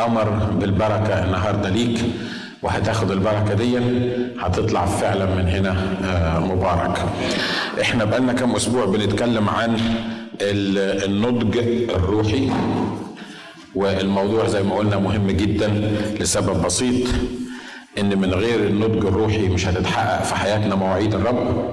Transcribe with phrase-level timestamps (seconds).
[0.00, 0.28] أمر
[0.60, 1.98] بالبركة النهارده ليك
[2.62, 3.78] وهتاخد البركة دي
[4.40, 6.98] هتطلع فعلا من هنا آه، مبارك.
[7.80, 9.74] إحنا بقالنا كام أسبوع بنتكلم عن
[10.40, 11.58] ال- النضج
[11.90, 12.50] الروحي
[13.74, 15.68] والموضوع زي ما قلنا مهم جدا
[16.20, 17.08] لسبب بسيط
[17.98, 21.72] إن من غير النضج الروحي مش هتتحقق في حياتنا مواعيد الرب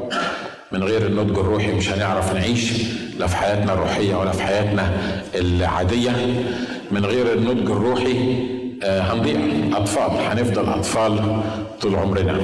[0.71, 2.71] من غير النضج الروحي مش هنعرف نعيش
[3.19, 4.91] لا في حياتنا الروحية ولا في حياتنا
[5.35, 6.11] العادية.
[6.91, 8.35] من غير النضج الروحي
[8.83, 9.35] آه، هنضيع
[9.73, 11.41] أطفال هنفضل أطفال
[11.81, 12.39] طول عمرنا.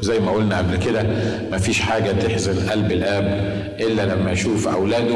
[0.00, 1.06] زي ما قلنا قبل كده
[1.52, 3.24] مفيش حاجة تحزن قلب الآب
[3.80, 5.14] إلا لما يشوف أولاده.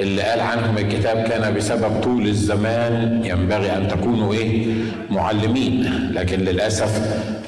[0.00, 4.66] اللي قال عنهم الكتاب كان بسبب طول الزمان ينبغي أن تكونوا إيه؟
[5.10, 5.86] معلمين.
[6.14, 7.00] لكن للأسف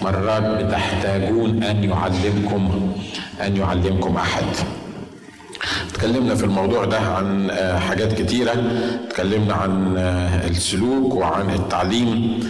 [0.02, 2.92] مرات بتحتاجون أن يعلمكم
[3.46, 4.44] أن يعلمكم أحد.
[5.90, 8.52] اتكلمنا في الموضوع ده عن آه، حاجات كتيرة.
[9.08, 12.40] اتكلمنا عن آه، السلوك وعن التعليم.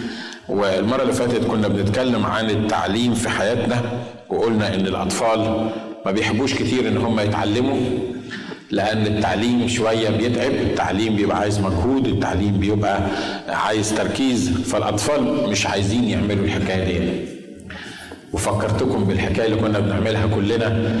[0.49, 3.81] والمرة اللي فاتت كنا بنتكلم عن التعليم في حياتنا
[4.29, 5.69] وقلنا إن الأطفال
[6.05, 7.77] ما بيحبوش كتير إن هم يتعلموا
[8.71, 12.99] لأن التعليم شوية بيتعب التعليم بيبقى عايز مجهود التعليم بيبقى
[13.49, 14.49] عايز تركيز.
[14.49, 17.09] فالأطفال مش عايزين يعملوا الحكاية دي.
[18.33, 20.93] وفكرتكم بالحكاية اللي كنا بنعملها كلنا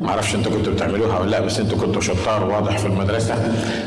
[0.00, 3.34] معرفش أنتوا كنتوا بتعملوها ولا لا بس أنتوا كنتوا شطار واضح في المدرسة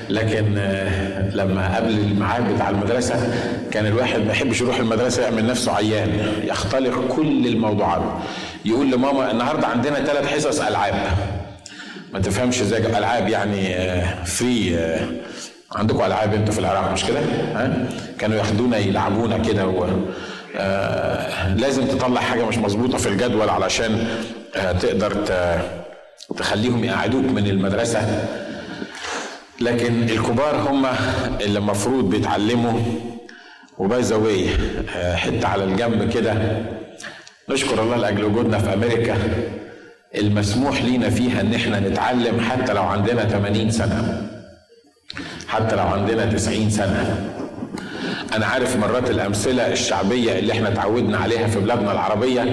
[0.09, 3.33] لكن آه، لما قبل الميعاد بتاع المدرسة
[3.71, 6.09] كان الواحد ما يحبش يروح المدرسة يعمل نفسه عيان
[6.43, 8.01] يختلق كل الموضوعات
[8.65, 10.95] يقول لماما النهارده عندنا ثلاث حصص ألعاب
[12.13, 13.75] ما تفهمش إزاي ألعاب يعني
[14.25, 14.77] فري
[15.75, 17.19] عندكم ألعاب أنتوا في العراق مش كده؟
[17.55, 17.85] ها؟
[18.19, 19.85] كانوا ياخدونا يلعبونا كده و
[20.57, 24.07] آه، لازم تطلع حاجة مش مظبوطة في الجدول علشان
[24.55, 25.59] آه، تقدر ت-
[26.37, 28.27] تخليهم يقعدوك من المدرسة.
[29.61, 30.85] لكن الكبار هم
[31.41, 32.79] اللي المفروض بيتعلموا.
[33.77, 34.49] وباي ذا واي
[35.15, 36.61] حتة على الجنب كده.
[37.49, 39.17] نشكر الله لأجل وجودنا في أمريكا.
[40.15, 44.29] المسموح لينا فيها إن إحنا نتعلم حتى لو عندنا 80 سنة.
[45.47, 47.29] حتى لو عندنا 90 سنة.
[48.35, 52.45] أنا عارف مرات الأمثلة الشعبية اللي إحنا اتعودنا عليها في بلادنا العربية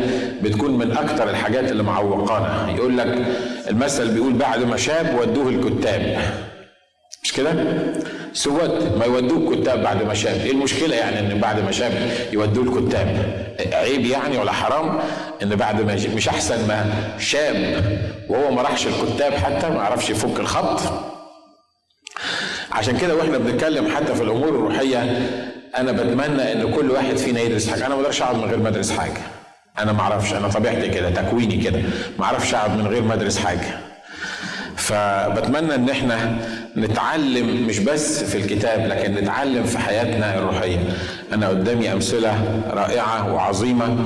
[0.43, 2.71] بتكون من أكتر الحاجات اللي معوقانا.
[2.77, 3.27] يقول لك
[3.71, 6.19] المثل بيقول بعد ما شاب ودوه الكتاب.
[7.23, 7.55] مش كده؟
[8.33, 10.41] سوت ما يودوه الكتاب بعد ما شاب.
[10.41, 11.93] إيه المشكلة يعني إن بعد ما شاب
[12.33, 13.35] يودوه الكتاب؟
[13.73, 14.99] عيب يعني ولا حرام
[15.43, 17.83] إن بعد ما يجي مش أحسن ما شاب
[18.29, 20.81] وهو ما راحش الكتاب حتى ما عرفش يفك الخط؟
[22.73, 25.29] عشان كده وإحنا بنتكلم حتى في الأمور الروحية
[25.77, 27.87] أنا بتمنى إن كل واحد فينا يدرس حاجة.
[27.87, 29.21] أنا ما أقدرش أقعد من غير ما ادرس حاجة.
[29.79, 30.33] أنا ما أعرفش.
[30.33, 31.81] أنا طبيعتي كده تكويني كده.
[32.19, 33.79] ما أعرفش أقعد من غير ما ادرس حاجة.
[34.77, 36.37] فبتمنى إن إحنا
[36.77, 40.79] نتعلم مش بس في الكتاب لكن نتعلم في حياتنا الروحية.
[41.33, 43.97] أنا قدامي أمثلة رائعة وعظيمة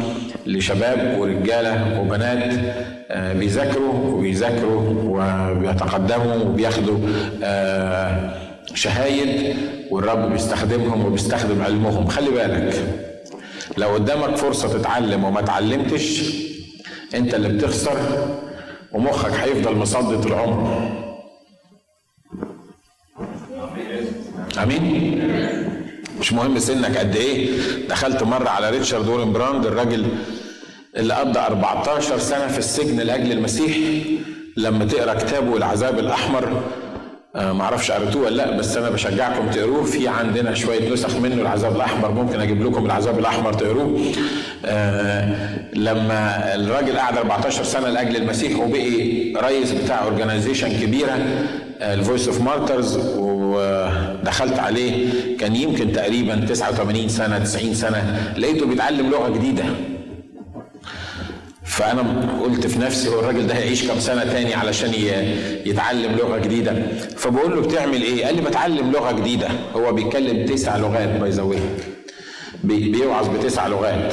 [0.47, 2.55] لشباب ورجالة وبنات
[3.11, 6.99] آه، بيذاكروا وبيذاكروا وبيتقدموا وبياخدوا
[7.45, 8.31] آه،
[8.75, 9.57] شهايد
[9.91, 12.07] والرب بيستخدمهم وبيستخدم علمهم.
[12.09, 13.05] خلي بالك
[13.77, 16.23] لو قدامك فرصة تتعلم وما اتعلمتش
[17.15, 17.99] انت اللي بتخسر
[18.93, 20.33] ومخك هيفضل مصدي طول
[24.63, 25.19] آمين؟
[26.21, 27.51] مش مهم سنك قد إيه.
[27.89, 30.07] دخلت مرة على ريتشارد وورمبراند الراجل
[30.97, 33.77] اللي قضى 14 سنة في السجن لأجل المسيح
[34.57, 36.88] لما تقرأ كتابه العذاب الأحمر آه،
[37.39, 39.85] معرفش قريتوه ولا لأ بس أنا بشجعكم تقروه.
[39.85, 42.11] في عندنا شوية نسخ منه العذاب الأحمر.
[42.11, 44.01] ممكن أجيب لكم العذاب الأحمر تقروه.
[44.67, 45.29] آه
[45.75, 51.19] لما الراجل قعد 14 سنة لأجل المسيح وبقي رئيس بتاع organization كبيرة
[51.81, 55.07] ال Voice of Martyrs ودخلت عليه
[55.41, 59.65] كان يمكن تقريبا 89 سنة 90 سنة لقيته بيتعلم لغة جديدة.
[61.79, 62.03] فأنا
[62.43, 64.95] قلت في نفسي هو الراجل ده هيعيش كام سنة تاني علشان
[65.67, 66.73] يتعلم لغة جديدة.
[67.17, 69.49] فبقول له بتعمل إيه؟ قال لي بتعلم لغة جديدة.
[69.75, 71.51] هو بيتكلم تسع لغات by the way
[72.65, 74.13] بيوعظ بتسع لغات.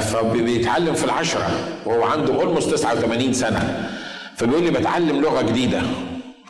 [0.00, 1.50] فبيتعلم في العشرة.
[1.86, 3.90] وهو عنده almost 89 سنة.
[4.36, 5.82] فبيقول لي بتعلم لغة جديدة.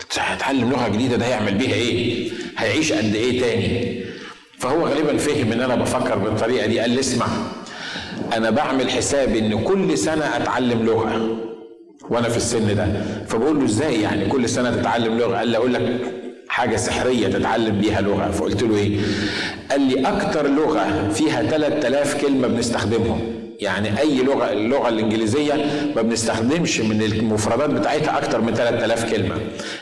[0.01, 4.01] قلت هتعلم لغة جديدة ده هيعمل بيها إيه؟ هيعيش قد إيه تاني؟
[4.59, 6.79] فهو غالبا فهم إن أنا بفكر بالطريقة دي.
[6.81, 7.27] قال لي اسمع.
[8.33, 11.37] أنا بعمل حساب إن كل سنة أتعلم لغة
[12.11, 12.87] وأنا في السن ده.
[13.29, 15.97] فبقول له إزاي يعني كل سنة تتعلم لغة؟ قال لي أقول لك
[16.49, 18.31] حاجة سحرية تتعلم بيها لغة.
[18.31, 18.99] فقلت له إيه؟
[19.71, 23.21] قال لي أكتر لغة فيها 3000 كلمة بنستخدمهم.
[23.61, 25.53] يعني أي لغة اللغة الإنجليزية
[25.97, 29.35] ما بنستخدمش من المفردات بتاعتها أكتر من 3000 كلمة.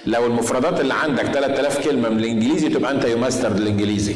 [0.07, 4.15] لو المفردات اللي عندك 3000 كلمة من الإنجليزي تبقى أنت يماستر الإنجليزي.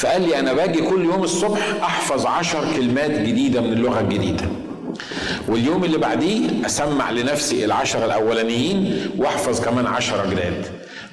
[0.00, 4.44] فقال لي أنا باجي كل يوم الصبح أحفظ عشر كلمات جديدة من اللغة الجديدة.
[5.48, 10.66] واليوم اللي بعديه أسمع لنفسي العشرة الأولانيين وأحفظ كمان عشرة جداد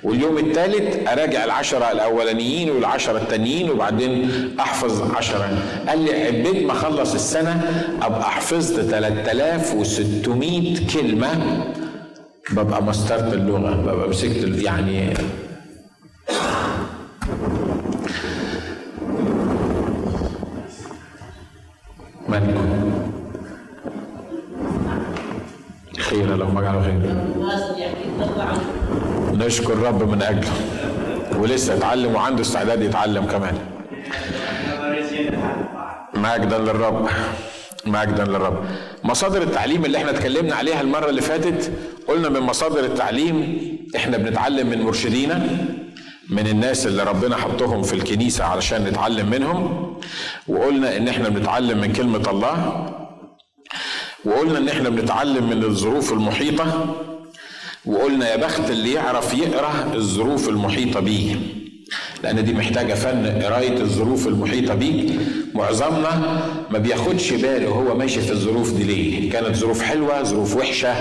[0.03, 4.29] واليوم الثالث أراجع العشرة الأولانيين والعشرة التانيين وبعدين
[4.59, 5.57] أحفظ عشرة
[5.87, 11.63] قال لي عبيت ما أخلص السنة أبقى حفظت 3600 كلمة
[12.51, 15.13] ببقى مسترت اللغة ببقى مسكت يعني
[22.29, 22.67] مالكم
[25.99, 27.01] خير اللهم اجعله خير.
[29.33, 30.51] نشكر الرب من أجله.
[31.39, 33.57] ولسه يتعلم وعنده استعداد يتعلم كمان.
[36.13, 37.07] مجدا للرب.
[37.85, 38.57] مجدا للرب.
[39.03, 41.71] مصادر التعليم اللي إحنا اتكلمنا عليها المرة اللي فاتت
[42.07, 43.57] قلنا من مصادر التعليم
[43.95, 45.47] إحنا بنتعلم من مرشدينا.
[46.29, 49.93] من الناس اللي ربنا حطهم في الكنيسة علشان نتعلم منهم.
[50.47, 52.85] وقلنا إن إحنا بنتعلم من كلمة الله.
[54.25, 56.95] وقلنا إن إحنا بنتعلم من الظروف المحيطة.
[57.85, 61.35] وقلنا يا بخت اللي يعرف يقرأ الظروف المحيطة بيه.
[62.27, 65.11] لأن دي محتاجة فن قراية الظروف المحيطة بيك.
[65.55, 66.41] معظمنا
[66.71, 70.93] ما بياخدش باله هو ماشي في الظروف دي ليه؟ كانت ظروف حلوة ظروف وحشة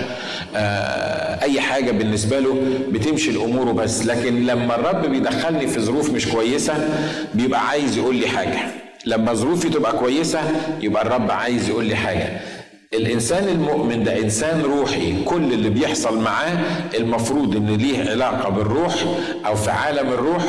[0.56, 2.56] آه أي حاجة بالنسبة له
[2.90, 6.88] بتمشي الأمور بس لكن لما الرب بيدخلني في ظروف مش كويسة
[7.34, 8.58] بيبقى عايز يقول لي حاجة.
[9.06, 10.40] لما ظروفي تبقى كويسة
[10.80, 12.40] يبقى الرب عايز يقول لي حاجة.
[12.94, 16.58] الإنسان المؤمن ده إنسان روحي كل اللي بيحصل معاه
[16.98, 18.94] المفروض إن ليه علاقة بالروح
[19.46, 20.44] أو في عالم الروح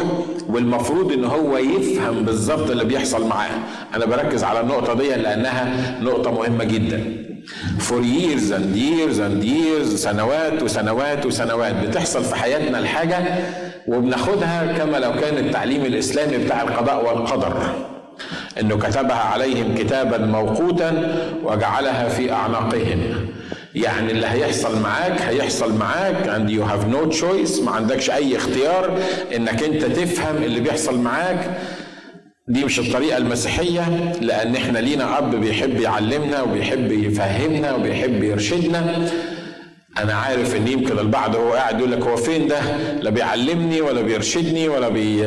[0.50, 3.50] والمفروض إن هو يفهم بالظبط اللي بيحصل معاه.
[3.95, 7.04] أنا بركز على النقطة دي لأنها نقطة مهمة جدا.
[7.80, 13.18] For years and years and years سنوات وسنوات وسنوات بتحصل في حياتنا الحاجة
[13.88, 17.54] وبناخدها كما لو كان التعليم الإسلامي بتاع القضاء والقدر.
[18.60, 23.28] إنه كتبها عليهم كتابا موقوتا وجعلها في اعناقهم
[23.75, 29.00] يعني اللي هيحصل معاك هيحصل معاك and you have no choice ما عندكش أي اختيار
[29.36, 31.58] إنك أنت تفهم اللي بيحصل معاك.
[32.50, 39.10] دي مش الطريقة المسيحية لأن إحنا لينا أب بيحب يعلمنا وبيحب يفهمنا وبيحب يرشدنا.
[40.04, 42.60] أنا عارف إن يمكن البعض هو قاعد يقول لك هو فين ده؟
[43.02, 45.24] لا بيعلمني ولا بيرشدني ولا بي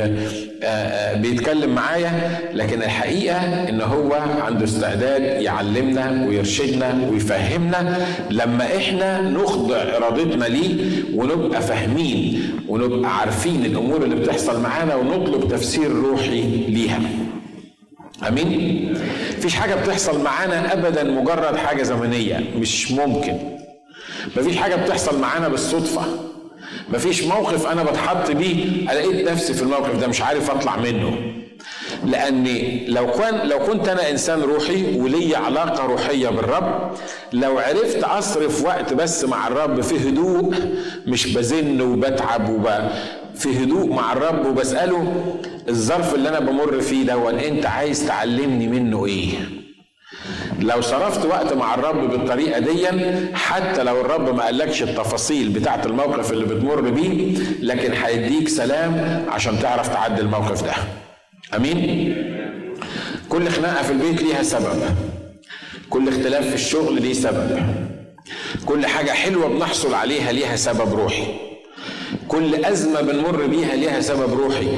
[1.14, 2.38] بيتكلم معايا.
[2.54, 3.36] لكن الحقيقة
[3.68, 4.12] إن هو
[4.46, 8.06] عنده استعداد يعلمنا ويرشدنا ويفهمنا.
[8.30, 10.84] لما إحنا نخضع إرادتنا ليه
[11.14, 17.00] ونبقى فاهمين ونبقى عارفين الأمور اللي بتحصل معانا ونطلب تفسير روحي ليها.
[18.28, 18.94] أمين؟
[19.38, 22.40] مفيش حاجة بتحصل معانا ابدا مجرد حاجة زمنية.
[22.56, 23.59] مش ممكن.
[24.36, 26.02] مفيش حاجة بتحصل معانا بالصدفة.
[26.92, 31.18] مفيش موقف أنا بتحط بيه لقيت نفسي في الموقف ده مش عارف أطلع منه.
[32.04, 36.90] لاني لو كان لو كنت أنا إنسان روحي ولي علاقة روحية بالرب
[37.32, 40.54] لو عرفت أصرف وقت بس مع الرب في هدوء
[41.06, 42.68] مش بزن وبتعب وب
[43.34, 45.12] في هدوء مع الرب وبسأله
[45.68, 49.28] الظرف اللي أنا بمر فيه ده أنت عايز تعلمني منه إيه؟
[50.60, 52.86] لو صرفت وقت مع الرب بالطريقة دي
[53.34, 59.58] حتى لو الرب ما قالكش التفاصيل بتاعة الموقف اللي بتمر بيه لكن هيديك سلام عشان
[59.58, 60.72] تعرف تعدي الموقف ده.
[61.56, 62.14] آمين؟
[63.28, 64.82] كل خناقة في البيت ليها سبب.
[65.90, 67.60] كل اختلاف في الشغل ليه سبب.
[68.66, 71.24] كل حاجة حلوة بنحصل عليها ليها سبب روحي.
[72.28, 74.68] كل أزمة بنمر بيها ليها سبب روحي.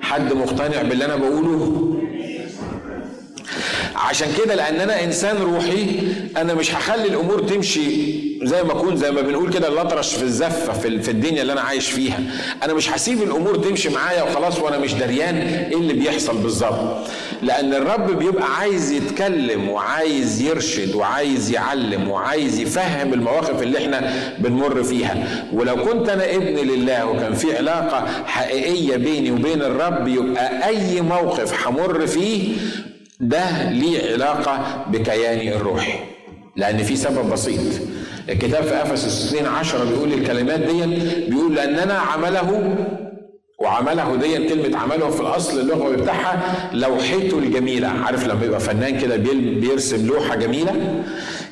[0.00, 1.94] حد مقتنع باللي أنا بقوله؟
[3.98, 5.86] عشان كده لأن أنا إنسان روحي
[6.36, 10.72] أنا مش هخلي الأمور تمشي زي ما اكون زي ما بنقول كده الأطرش في الزفه
[10.72, 12.20] في, الدنيا اللي أنا عايش فيها.
[12.62, 16.96] أنا مش هسيب الأمور تمشي معايا وخلاص وأنا مش دريان إيه اللي بيحصل بالظبط.
[17.42, 24.82] لأن الرب بيبقى عايز يتكلم وعايز يرشد وعايز يعلم وعايز يفهم المواقف اللي إحنا بنمر
[24.82, 25.44] فيها.
[25.52, 31.66] ولو كنت أنا ابن لله وكان في علاقة حقيقية بيني وبين الرب يبقى أي موقف
[31.66, 32.56] همر فيه
[33.20, 35.92] ده ليه علاقة بكياني الروحي
[36.56, 37.60] لأن في سبب بسيط.
[38.28, 40.86] الكتاب في أفسس 2 10 بيقول الكلمات دي
[41.30, 42.76] بيقول لأننا عمله
[43.58, 47.88] وعمله دي كلمة عمله في الأصل اللغوي بتاعها لوحته الجميلة.
[47.88, 49.16] عارف لما يبقى فنان كده
[49.60, 51.02] بيرسم لوحة جميلة؟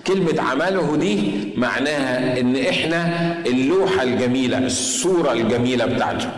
[0.07, 3.09] كلمة عمله دي معناها إن إحنا
[3.47, 6.29] اللوحة الجميلة الصورة الجميلة بتاعته.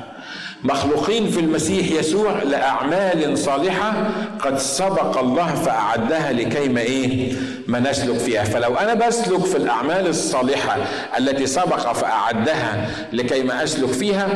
[0.64, 3.92] مخلوقين في المسيح يسوع لأعمال صالحة
[4.40, 7.32] قد سبق الله فأعدها لكي ما إيه؟
[7.66, 8.44] ما نسلك فيها.
[8.44, 10.76] فلو أنا بسلك في الأعمال الصالحة
[11.18, 14.28] التي سبق فأعدها لكي ما أسلك فيها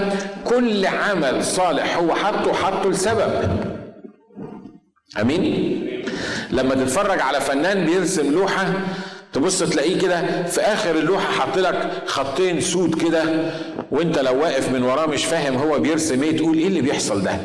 [0.44, 3.32] كل عمل صالح هو حطه حطه لسبب
[5.20, 5.82] أمين؟
[6.50, 8.66] لما تتفرج على فنان بيرسم لوحة
[9.32, 13.24] تبص تلاقيه كده في آخر اللوحة حاط لك خطين سود كده
[13.90, 17.36] وانت لو واقف من وراه مش فاهم هو بيرسم إيه تقول إيه اللي بيحصل ده؟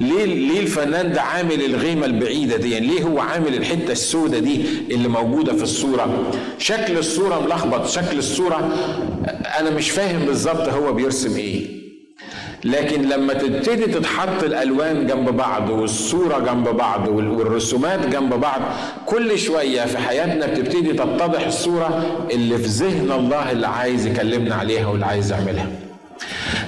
[0.00, 4.64] ليه ليه الفنان ده عامل الغيمة البعيدة دي؟ يعني ليه هو عامل الحتة السوداء دي
[4.90, 8.56] اللي موجودة في الصورة؟ شكل الصورة ملخبط شكل الصورة
[9.60, 11.77] أنا مش فاهم بالظبط هو بيرسم إيه.
[12.64, 18.60] لكن لما تبتدي تتحط الألوان جنب بعض والصورة جنب بعض والرسومات جنب بعض
[19.06, 24.86] كل شوية في حياتنا بتبتدي تتضح الصورة اللي في ذهن الله اللي عايز يكلمنا عليها
[24.86, 25.66] واللي عايز يعملها.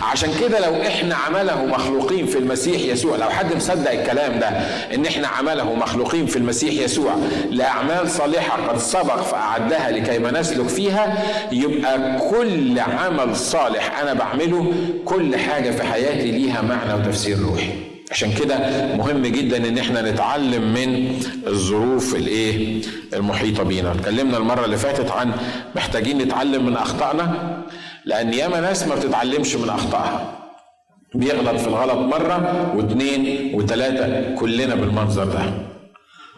[0.03, 4.49] عشان كده لو إحنا عمله مخلوقين في المسيح يسوع لو حد مصدق الكلام ده
[4.95, 7.17] ان إحنا عمله مخلوقين في المسيح يسوع
[7.51, 11.19] لأعمال صالحة قد سبق فأعدها لكي ما نسلك فيها
[11.53, 14.73] يبقى كل عمل صالح أنا بعمله
[15.05, 17.90] كل حاجة في حياتي ليها معنى وتفسير روحي.
[18.11, 18.57] عشان كده
[18.97, 22.83] مهم جدا ان إحنا نتعلم من الظروف الايه
[23.15, 23.93] المحيطة بينا.
[23.93, 25.33] اتكلمنا المرة اللي فاتت عن
[25.77, 27.59] محتاجين نتعلم من أخطائنا
[28.05, 30.39] لأن ياما ناس ما بتتعلمش من أخطائها.
[31.15, 35.43] بيغلط في الغلط مرة واثنين وثلاثة كلنا بالمنظر ده.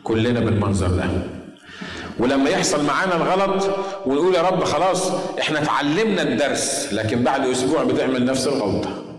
[0.04, 1.04] كلنا بالمنظر ده.
[2.18, 3.70] ولما يحصل معانا الغلط
[4.06, 9.11] ونقول يا رب خلاص إحنا اتعلمنا الدرس لكن بعد أسبوع بتعمل نفس الغلطة.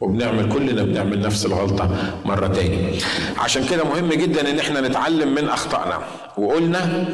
[0.00, 1.90] وبنعمل كلنا بنعمل نفس الغلطة
[2.24, 2.98] مرة تاني.
[3.38, 5.98] عشان كده مهم جدا إن إحنا نتعلم من اخطائنا
[6.38, 7.04] وقلنا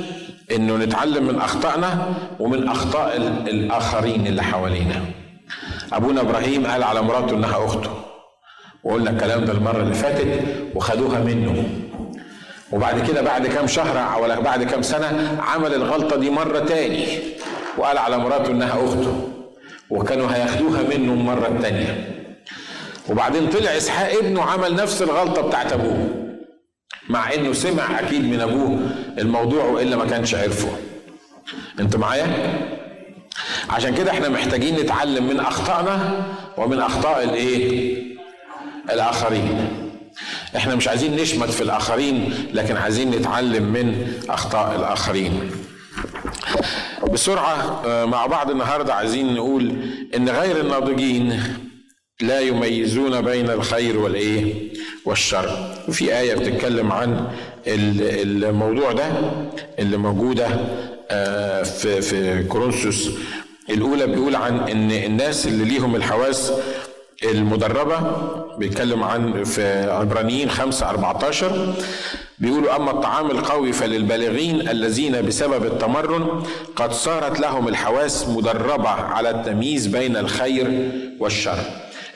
[0.52, 5.02] إنه نتعلم من اخطائنا ومن أخطاء الآخرين اللي حوالينا.
[5.92, 7.90] أبونا إبراهيم قال على مراته إنها أخته.
[8.84, 11.64] وقلنا الكلام ده المرة اللي فاتت وخدوها منه.
[12.72, 17.06] وبعد كده بعد كام شهر ولا بعد كام سنة عمل الغلطة دي مرة تاني.
[17.78, 19.28] وقال على مراته إنها أخته.
[19.90, 22.13] وكانوا هياخدوها منه المره التانيه
[23.08, 26.08] وبعدين طلع إسحاق ابنه عمل نفس الغلطة بتاعت أبوه.
[27.08, 28.78] مع إنه سمع أكيد من أبوه
[29.18, 30.68] الموضوع وإلا ما كانش عرفه.
[31.80, 32.58] انت معايا؟
[33.70, 36.22] عشان كده إحنا محتاجين نتعلم من اخطائنا
[36.58, 37.94] ومن أخطاء الإيه؟
[38.90, 39.68] الآخرين.
[40.56, 45.50] إحنا مش عايزين نشمت في الآخرين لكن عايزين نتعلم من أخطاء الآخرين.
[47.12, 49.76] بسرعة آه، مع بعض النهارده عايزين نقول
[50.16, 51.42] إن غير الناضجين
[52.20, 54.54] لا يميزون بين الخير والإيه؟
[55.04, 55.74] والشر.
[55.88, 57.26] وفي آية بتتكلم عن
[57.66, 59.06] الموضوع ده
[59.78, 60.48] اللي موجودة
[61.10, 63.10] آه، في في كورنثوس.
[63.70, 66.52] الأولى بيقول عن إن الناس اللي ليهم الحواس
[67.24, 67.98] المدربة
[68.58, 71.74] بيتكلم عن في عبرانيين 5 14
[72.38, 76.42] بيقولوا أما الطعام القوي فللبالغين الذين بسبب التمرن
[76.76, 80.90] قد صارت لهم الحواس مدربة على التمييز بين الخير
[81.20, 81.58] والشر.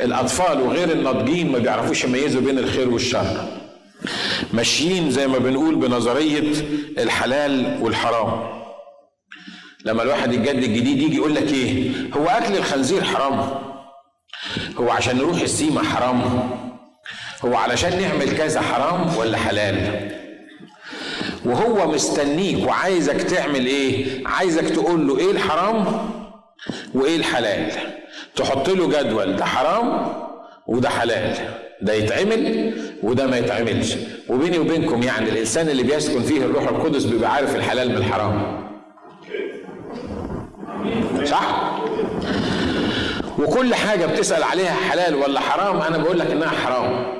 [0.00, 3.48] الأطفال وغير الناضجين ما بيعرفوش يميزوا بين الخير والشر.
[4.52, 6.52] ماشيين زي ما بنقول بنظرية
[6.98, 8.58] الحلال والحرام.
[9.84, 13.50] لما الواحد يتجدد جديد يجي يقول لك إيه؟ هو أكل الخنزير حرام.
[14.76, 16.50] هو عشان نروح السيما حرام.
[17.44, 20.08] هو علشان نعمل كذا حرام ولا حلال؟
[21.44, 26.08] وهو مستنيك وعايزك تعمل إيه؟ عايزك تقول له إيه الحرام
[26.94, 27.72] وإيه الحلال.
[28.38, 30.06] تحط له جدول ده حرام
[30.66, 31.34] وده حلال
[31.82, 33.96] ده يتعمل وده ما يتعملش.
[34.28, 38.58] وبيني وبينكم يعني الإنسان اللي بيسكن فيه الروح القدس بيبقى عارف الحلال من الحرام.
[41.24, 41.72] صح؟
[43.38, 47.17] وكل حاجة بتسأل عليها حلال ولا حرام أنا بقول لك إنها حرام.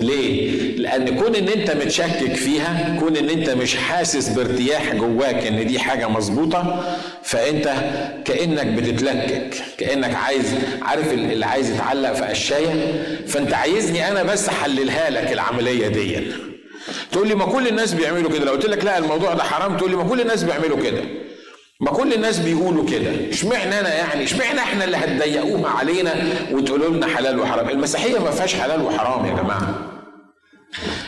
[0.00, 5.66] ليه؟ لأن كون إن أنت متشكك فيها، كون إن أنت مش حاسس بارتياح جواك إن
[5.66, 7.74] دي حاجة مظبوطة، فأنت
[8.24, 15.10] كأنك بتتلكك، كأنك عايز عارف اللي عايز يتعلق في قشاية، فأنت عايزني أنا بس أحللها
[15.10, 16.16] لك العملية دي.
[17.12, 19.90] تقول لي ما كل الناس بيعملوا كده، لو قلت لك لا الموضوع ده حرام تقول
[19.90, 21.02] لي ما كل الناس بيعملوا كده.
[21.80, 23.30] ما كل الناس بيقولوا كده.
[23.30, 26.14] اشمعنى أنا يعني؟ اشمعنى إحنا اللي هتضيقوها علينا
[26.52, 29.90] وتقولوا لنا حلال وحرام؟ المسيحية ما فيهاش حلال وحرام يا جماعة.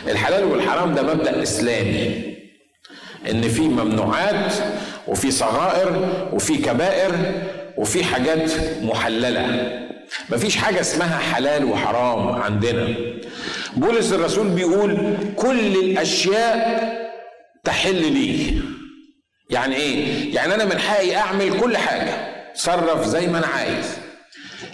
[0.07, 2.37] الحلال والحرام ده مبدأ إسلامي.
[3.31, 4.53] إن في ممنوعات
[5.07, 7.11] وفي صغائر وفي كبائر
[7.77, 9.71] وفي حاجات محللة.
[10.29, 12.95] مفيش حاجة اسمها حلال وحرام عندنا.
[13.75, 16.87] بولس الرسول بيقول كل الأشياء
[17.63, 18.61] تحل لي
[19.49, 22.13] يعني إيه؟ يعني أنا من حقي أعمل كل حاجة
[22.55, 23.85] صرف زي ما أنا عايز.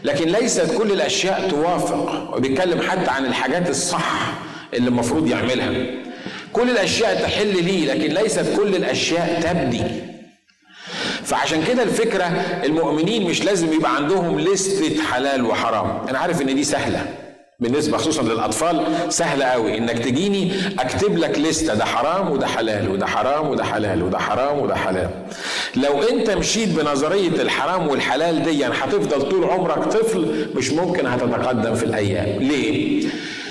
[0.03, 4.34] لكن ليست كل الأشياء توافق وبيتكلم حتى عن الحاجات الصح
[4.74, 5.72] اللي المفروض يعملها.
[6.53, 9.84] كل الأشياء تحل لي لكن ليست كل الأشياء تبدي
[11.24, 12.25] فعشان كده الفكرة
[12.63, 16.08] المؤمنين مش لازم يبقى عندهم لستة حلال وحرام.
[16.10, 17.06] أنا عارف إن دي سهلة.
[17.63, 23.05] بالنسبة خصوصا للأطفال سهلة قوي إنك تجيني أكتب لك لستة ده حرام وده حلال وده
[23.05, 25.10] حرام وده حلال وده حرام وده حلال.
[25.75, 31.84] لو أنت مشيت بنظرية الحرام والحلال دي هتفضل طول عمرك طفل مش ممكن هتتقدم في
[31.84, 32.39] الأيام.
[32.43, 33.03] ليه؟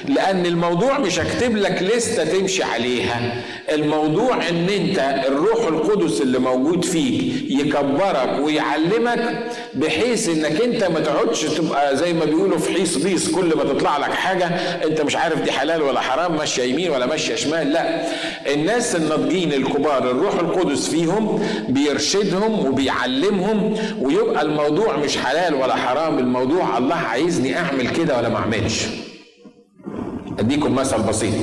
[0.08, 3.34] لأن الموضوع مش هكتب لك لستة تمشي عليها.
[3.72, 9.38] الموضوع إن أنت الروح القدس اللي موجود فيك يكبرك ويعلمك
[9.74, 13.96] بحيث إنك أنت ما تقعدش تبقى زي ما بيقولوا في حيص بيص كل ما تطلع
[13.96, 14.46] لك حاجة
[14.84, 18.02] أنت مش عارف دي حلال ولا حرام ماشية يمين ولا ماشية شمال لأ.
[18.54, 26.78] الناس الناضجين الكبار الروح القدس فيهم بيرشدهم وبيعلمهم ويبقى الموضوع مش حلال ولا حرام الموضوع
[26.78, 28.84] الله عايزني أعمل كده ولا ما أعملش.
[30.38, 31.34] أديكم مثل بسيط.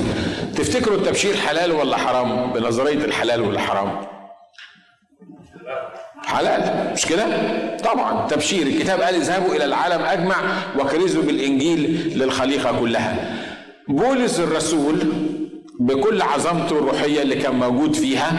[0.56, 4.06] تفتكروا التبشير حلال ولا حرام؟ بنظرية الحلال والحرام.
[6.24, 6.92] حلال.
[6.92, 7.26] مش كده؟
[7.76, 8.28] طبعا.
[8.28, 8.66] تبشير.
[8.66, 10.36] الكتاب قال اذهبوا إلى العالم أجمع
[10.78, 13.36] وكرزوا بالإنجيل للخليقة كلها.
[13.88, 14.98] بولس الرسول
[15.80, 18.32] بكل عظمته الروحية اللي كان موجود فيها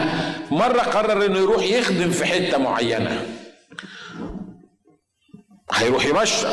[0.50, 3.26] مرة قرر إنه يروح يخدم في حتة معينة.
[5.72, 6.48] هيروح يبشر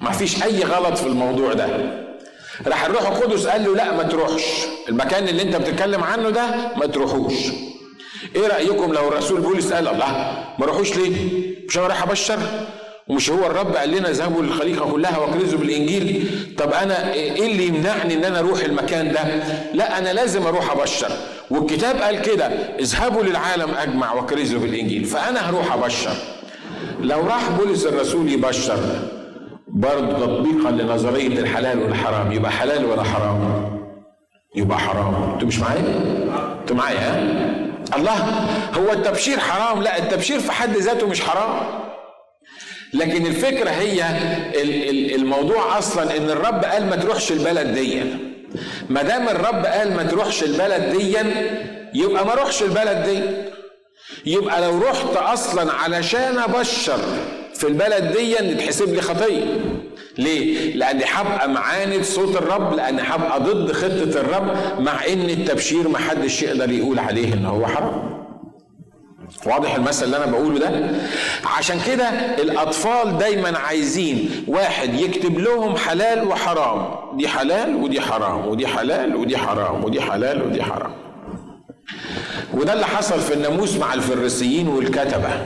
[0.00, 1.66] ما فيش أي غلط في الموضوع ده.
[2.66, 4.44] راح الروح القدس قال له لا ما تروحش.
[4.88, 6.46] المكان اللي انت بتتكلم عنه ده
[6.76, 7.32] ما تروحوش.
[8.36, 11.16] إيه رأيكم لو الرسول بولس قال الله ما روحوش ليه؟
[11.68, 12.38] مش أنا رايح أبشر؟
[13.08, 18.14] ومش هو الرب قال لنا اذهبوا للخليقة كلها واكرزوا بالإنجيل؟ طب أنا إيه اللي يمنعني
[18.14, 19.20] إن أنا أروح المكان ده؟
[19.74, 21.10] لا أنا لازم أروح أبشر.
[21.50, 22.46] والكتاب قال كده
[22.78, 26.14] اذهبوا للعالم أجمع واكرزوا بالإنجيل فأنا هروح أبشر.
[27.00, 28.78] لو راح بولس الرسول يبشر.
[29.68, 33.66] برضه تطبيقا لنظرية الحلال والحرام يبقى حلال ولا حرام؟
[34.56, 36.00] يبقى حرام أنتوا مش معايا؟
[36.60, 37.36] أنتوا معايا؟
[37.96, 38.14] الله
[38.74, 41.66] هو التبشير حرام لا التبشير في حد ذاته مش حرام
[42.94, 44.04] لكن الفكرة هي
[45.14, 48.02] الموضوع أصلا إن الرب قال ما تروحش البلد دي
[48.88, 51.16] ما دام الرب قال ما تروحش البلد دي
[51.94, 53.20] يبقى ما روحش البلد دي
[54.32, 56.98] يبقى لو رحت أصلا علشان أبشر
[57.58, 59.44] في البلد دي تتحسب لي خطية
[60.18, 66.42] ليه؟ لأني هبقى معاند صوت الرب لأني هبقى ضد خطة الرب مع إن التبشير محدش
[66.42, 68.16] يقدر يقول عليه إن هو حرام.
[69.46, 70.90] واضح المثل اللي أنا بقوله ده؟
[71.58, 78.66] عشان كده الأطفال دايما عايزين واحد يكتب لهم حلال وحرام، دي حلال ودي حرام، ودي
[78.66, 80.92] حلال ودي حرام، ودي حلال ودي حرام.
[82.54, 85.44] وده اللي حصل في الناموس مع الفريسيين والكتبة.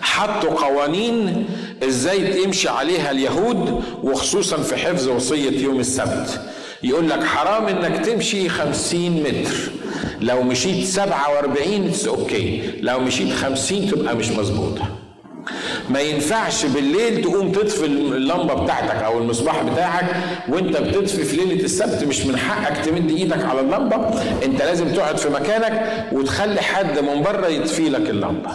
[0.00, 1.46] حطوا قوانين
[1.82, 6.40] إزاي تمشي عليها اليهود وخصوصا في حفظ وصية يوم السبت.
[6.82, 9.56] يقول لك حرام إنك تمشي خمسين متر.
[10.20, 14.82] لو مشيت سبعة وأربعين أوكي لو مشيت خمسين تبقى مش مظبوطة.
[15.88, 20.16] ما ينفعش بالليل تقوم تطفي اللمبة بتاعتك أو المصباح بتاعك
[20.48, 23.96] وأنت بتطفي في ليلة السبت مش من حقك تمد إيدك على اللمبة.
[24.44, 28.50] أنت لازم تقعد في مكانك وتخلي حد من بره يطفي لك اللمبة.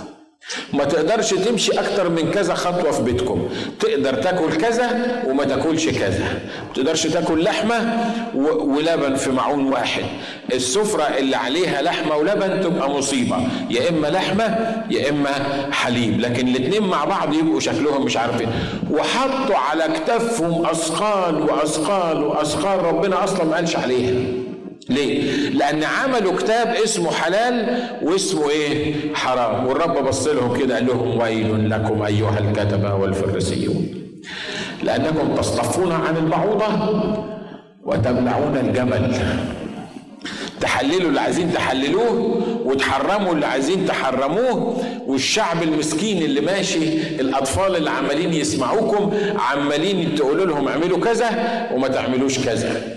[0.74, 3.50] ما تقدرش تمشي أكتر من كذا خطوة في بيتكم.
[3.80, 6.24] تقدر تاكل كذا وما تاكلش كذا.
[6.68, 8.06] ما تقدرش تاكل لحمة
[8.36, 10.04] ولبن في معون واحد.
[10.54, 13.38] السفرة اللي عليها لحمة ولبن تبقى مصيبة.
[13.70, 15.32] يا إما لحمة يا إما
[15.72, 16.20] حليب.
[16.20, 18.50] لكن الاثنين مع بعض يبقوا شكلهم مش عارفين.
[18.92, 22.84] وحطوا على كتافهم أثقال وأثقال وأثقال.
[22.84, 24.47] ربنا أصلا ما قالش عليها.
[24.90, 31.18] ليه؟ لأن عملوا كتاب اسمه حلال واسمه إيه؟ حرام، والرب بص لهم كده قال لهم
[31.20, 33.88] ويل لكم أيها الكتبة والفريسيون.
[34.84, 36.66] لأنكم تصطفون عن البعوضة
[37.86, 39.16] وتبلعون الجمل.
[40.62, 48.34] تحللوا اللي عايزين تحللوه وتحرموا اللي عايزين تحرموه والشعب المسكين اللي ماشي الأطفال اللي عمالين
[48.34, 51.30] يسمعوكم عمالين تقولوا لهم اعملوا كذا
[51.74, 52.97] وما تعملوش كذا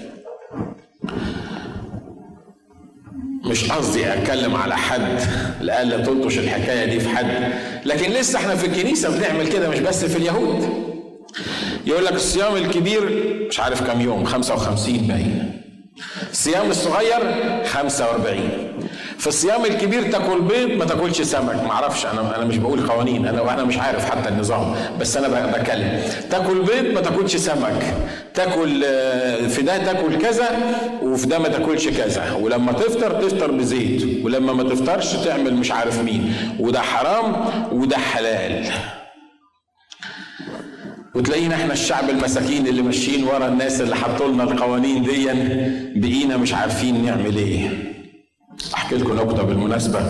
[3.50, 5.20] مش قصدي أتكلم على حد.
[5.60, 7.52] لألا تلطش الحكاية دي في حد.
[7.84, 10.68] لكن لسه إحنا في الكنيسة بنعمل كده مش بس في اليهود.
[11.86, 15.60] يقول لك الصيام الكبير مش عارف كم يوم 55 باين.
[16.30, 17.20] الصيام الصغير
[17.66, 18.40] 45
[19.20, 21.54] في الصيام الكبير تاكل بيض ما تاكلش سمك.
[21.64, 25.46] ما أعرفش أنا أنا مش بقول قوانين أنا أنا مش عارف حتى النظام بس أنا
[25.46, 26.00] بتكلم.
[26.30, 27.94] تاكل بيض ما تاكلش سمك.
[28.34, 28.82] تاكل
[29.48, 30.48] في ده تاكل كذا
[31.02, 32.32] وفي ده ما تاكلش كذا.
[32.32, 34.24] ولما تفطر تفطر بزيت.
[34.24, 36.34] ولما ما تفطرش تعمل مش عارف مين.
[36.58, 37.36] وده حرام
[37.72, 38.66] وده حلال.
[41.14, 45.24] وتلاقينا إحنا الشعب المساكين اللي ماشيين ورا الناس اللي حطوا لنا القوانين دي
[46.00, 47.90] بقينا مش عارفين نعمل إيه.
[48.74, 50.00] أحكي لكم نقطة بالمناسبة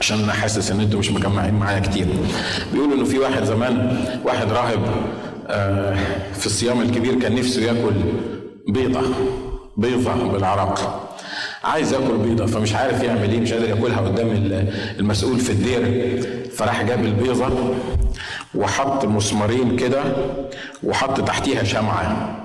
[0.00, 2.06] عشان أنا حاسس إن أنتوا مش مجمعين معايا كتير.
[2.72, 4.80] بيقولوا إنه في واحد زمان واحد راهب
[6.34, 7.94] في الصيام الكبير كان نفسه ياكل
[8.68, 9.00] بيضة
[9.76, 11.08] بيضة بالعراق.
[11.64, 14.28] عايز ياكل بيضة فمش عارف يعمل إيه مش قادر ياكلها قدام
[14.98, 16.22] المسؤول في الدير.
[16.56, 17.74] فراح جاب البيضة
[18.54, 20.02] وحط مسمارين كده
[20.84, 22.36] وحط تحتيها شمعة.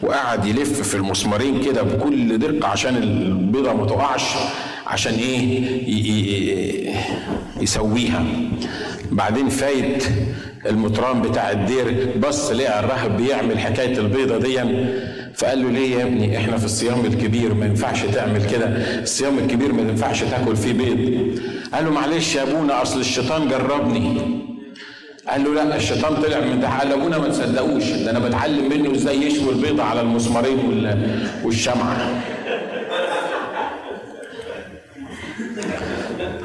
[0.00, 4.22] وقعد يلف في المسمارين كده بكل دقة عشان البيضة ما تقعش
[4.86, 6.90] عشان إيه؟
[7.60, 8.24] يسويها.
[9.10, 10.04] بعدين فايت
[10.66, 14.60] المطران بتاع الدير بص لقى الراهب بيعمل حكاية البيضة دي
[15.34, 18.66] فقال له ليه يا ابني؟ إحنا في الصيام الكبير ما ينفعش تعمل كده.
[19.02, 21.30] الصيام الكبير ما ينفعش تاكل فيه بيض.
[21.74, 24.20] قال له معلش يا أبونا أصل الشيطان جربني.
[25.28, 28.94] قال له لا الشيطان طلع من ده قال أبونا ما تصدقوش ده أنا بتعلم منه
[28.94, 30.58] إزاي يشوي البيضه على المسمارين
[31.44, 32.22] والشمعه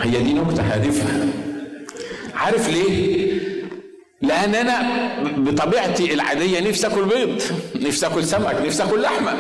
[0.02, 1.28] هي دي نكتة هادفه
[2.36, 3.26] عارف ليه؟
[4.22, 4.82] لأن أنا
[5.38, 7.42] بطبيعتي العادية نفسي آكل بيض
[7.76, 9.34] نفسي آكل سمك نفسي آكل لحمة.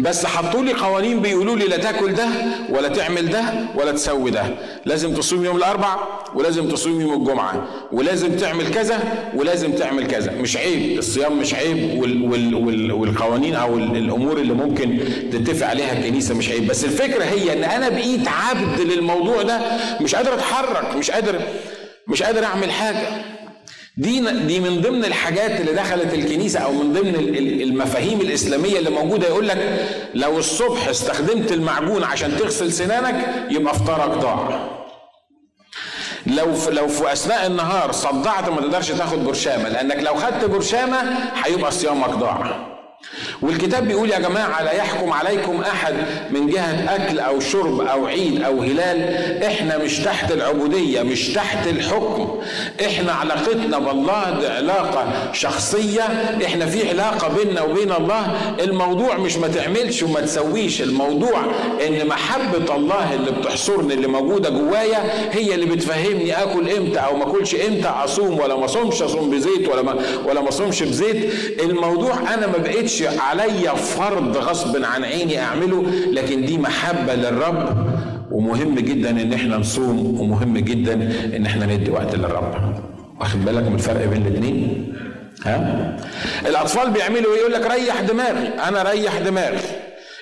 [0.00, 2.26] بس حطوا لي قوانين بيقولوا لي لا تاكل ده
[2.70, 3.42] ولا تعمل ده
[3.74, 4.42] ولا تسوي ده.
[4.84, 5.96] لازم تصوم يوم الاربع
[6.34, 8.98] ولازم تصوم يوم الجمعة ولازم تعمل كذا
[9.34, 10.32] ولازم تعمل كذا.
[10.32, 14.98] مش عيب الصيام مش عيب وال وال وال والقوانين أو الأمور اللي ممكن
[15.32, 16.66] تتفق عليها الكنيسة مش عيب.
[16.66, 19.60] بس الفكرة هي إن أنا بقيت عبد للموضوع ده
[20.00, 21.40] مش قادر أتحرك مش قادر
[22.08, 23.08] مش قادر أعمل حاجة.
[24.00, 27.14] دي دي من ضمن الحاجات اللي دخلت الكنيسة أو من ضمن
[27.62, 34.18] المفاهيم الإسلامية اللي موجودة يقول لك لو الصبح استخدمت المعجون عشان تغسل سنانك يبقى افطارك
[34.18, 34.68] ضاع.
[36.26, 40.96] لو في لو في أثناء النهار صدعت ما تقدرش تاخد برشامة لأنك لو خدت برشامة
[41.44, 42.66] هيبقى صيامك ضاع.
[43.42, 45.94] والكتاب بيقول يا جماعة لا يحكم عليكم أحد
[46.30, 51.66] من جهة أكل أو شرب أو عيد أو هلال؟ إحنا مش تحت العبودية مش تحت
[51.66, 52.38] الحكم.
[52.86, 56.02] إحنا علاقتنا بالله دي علاقة شخصية.
[56.46, 58.36] إحنا في علاقة بيننا وبين الله.
[58.60, 60.82] الموضوع مش ما تعملش وما تسويش.
[60.82, 61.44] الموضوع
[61.86, 67.24] إن محبة الله اللي بتحصرني اللي موجودة جوايا هي اللي بتفهمني آكل إمتى أو ما
[67.30, 69.94] أكلش إمتى أصوم ولا ما أصومش أصوم بزيت ولا ما
[70.26, 71.32] ولا ما أصومش بزيت.
[71.60, 72.58] الموضوع أنا ما
[72.90, 77.86] بقتش عليا فرض غصب عن عيني أعمله لكن دي محبة للرب
[78.30, 80.92] ومهم جدا إن إحنا نصوم ومهم جدا
[81.36, 82.74] إن إحنا ندي وقت للرب.
[83.20, 84.94] واخد بالك من الفرق بين الاثنين
[85.46, 85.96] ها؟
[86.46, 88.48] الأطفال بيعملوا إيه؟ يقول لك ريح دماغي.
[88.48, 89.58] أنا ريح دماغي.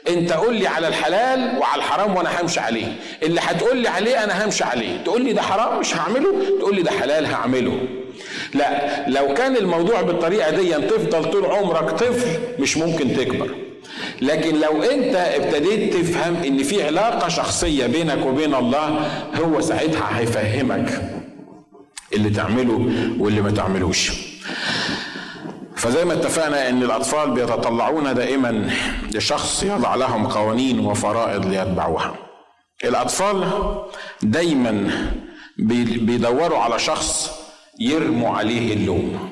[0.08, 2.86] أنت قول لي على الحلال وعلى الحرام وأنا همشي عليه.
[3.22, 5.04] اللي هتقول لي عليه أنا همشي عليه.
[5.04, 7.78] تقول لي ده حرام مش هعمله تقول لي ده حلال هعمله.
[8.54, 13.50] لا لو كان الموضوع بالطريقة دي تفضل طول عمرك طفل مش ممكن تكبر.
[14.22, 21.02] لكن لو انت ابتديت تفهم ان في علاقة شخصية بينك وبين الله هو ساعتها هيفهمك
[22.12, 24.12] اللي تعمله واللي ما تعملوش.
[25.76, 28.70] فزي ما اتفقنا ان الاطفال بيتطلعون دائما
[29.14, 32.14] لشخص يضع لهم قوانين وفرائض ليتبعوها.
[32.84, 33.44] الاطفال
[34.22, 34.90] دايما
[35.58, 37.30] بيدوروا على شخص
[37.78, 39.28] يرموا عليه اللوم.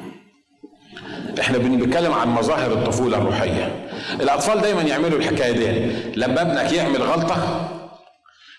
[1.41, 3.89] إحنا بنتكلم عن مظاهر الطفولة الروحية.
[4.21, 5.93] الأطفال دايما يعملوا الحكاية دي.
[6.21, 7.69] لما ابنك يعمل غلطة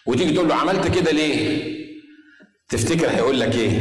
[0.06, 1.63] وتيجي تقول له عملت كده ليه؟
[2.69, 3.80] تفتكر هيقول لك إيه؟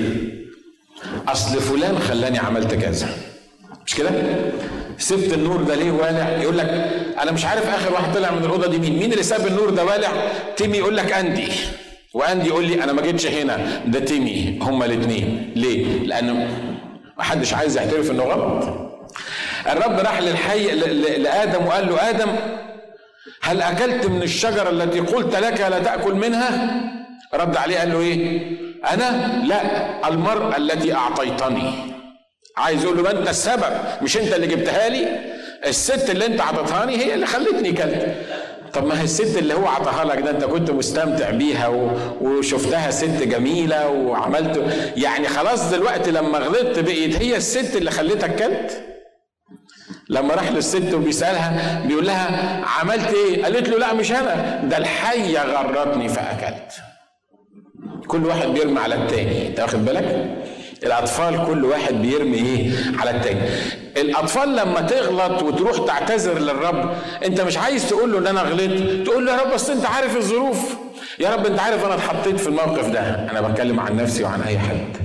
[1.29, 3.09] أصل فلان خلاني عملت كذا.
[3.87, 4.11] مش كده؟
[4.99, 6.69] سبت النور ده ليه والع؟ يقول لك
[7.23, 8.99] أنا مش عارف آخر واحد طلع من الأوضة دي مين.
[8.99, 11.49] مين اللي ساب النور ده والع؟ تيمي يقول لك أندي.
[12.17, 16.49] واندي يقول لي أنا ما جيتش هنا ده تيمي هما الاثنين ليه؟ لأن
[17.19, 18.65] محدش عايز يعترف إنه غلط.
[19.73, 20.67] الرب راح للحي
[21.19, 22.29] لآدم وقال له آدم
[23.43, 26.81] هل أكلت من الشجرة التي قلت لك لا تأكل منها؟
[27.35, 28.41] رد عليه قال له إيه؟
[28.93, 29.61] أنا؟ لا
[30.09, 31.73] المراه التي أعطيتني.
[32.57, 35.09] عايز يقول له أنت السبب مش أنت اللي جبتها لي؟
[35.67, 38.17] الست اللي أنت عطتهاني هي اللي خلتني كلت.
[38.77, 41.69] طب ما هي الست اللي هو عطاها لك ده انت كنت مستمتع بيها.
[42.21, 44.65] وشفتها ست جميلة وعملت
[44.97, 48.83] يعني خلاص دلوقتي لما غلطت بقيت هي الست اللي خلتك كلت
[50.09, 55.43] لما راح للست وبيسألها بيقول لها عملت إيه؟ قالت له لا مش أنا ده الحيه
[55.43, 56.73] غرتني فأكلت.
[58.07, 60.37] كل واحد بيرمي على التاني أنت واخد بالك؟
[60.83, 63.41] الأطفال كل واحد بيرمي إيه؟ على التاني.
[63.97, 66.91] الأطفال لما تغلط وتروح تعتذر للرب
[67.25, 70.17] أنت مش عايز تقول له إن أنا غلطت؟ تقول له يا رب بس أنت عارف
[70.17, 70.77] الظروف.
[71.19, 73.01] يا رب أنت عارف أنا اتحطيت في الموقف ده.
[73.01, 74.97] أنا بتكلم عن نفسي وعن أي حد.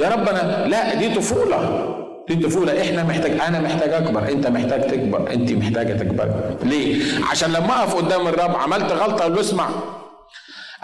[0.00, 1.88] يا رب أنا لا دي طفولة.
[2.28, 2.82] دي طفولة.
[2.82, 4.28] إحنا محتاج أنا محتاج أكبر.
[4.28, 5.32] أنت محتاج تكبر.
[5.32, 6.56] أنت محتاجة تكبر.
[6.62, 9.68] ليه؟ عشان لما أقف قدام الرب عملت غلطة له اسمع.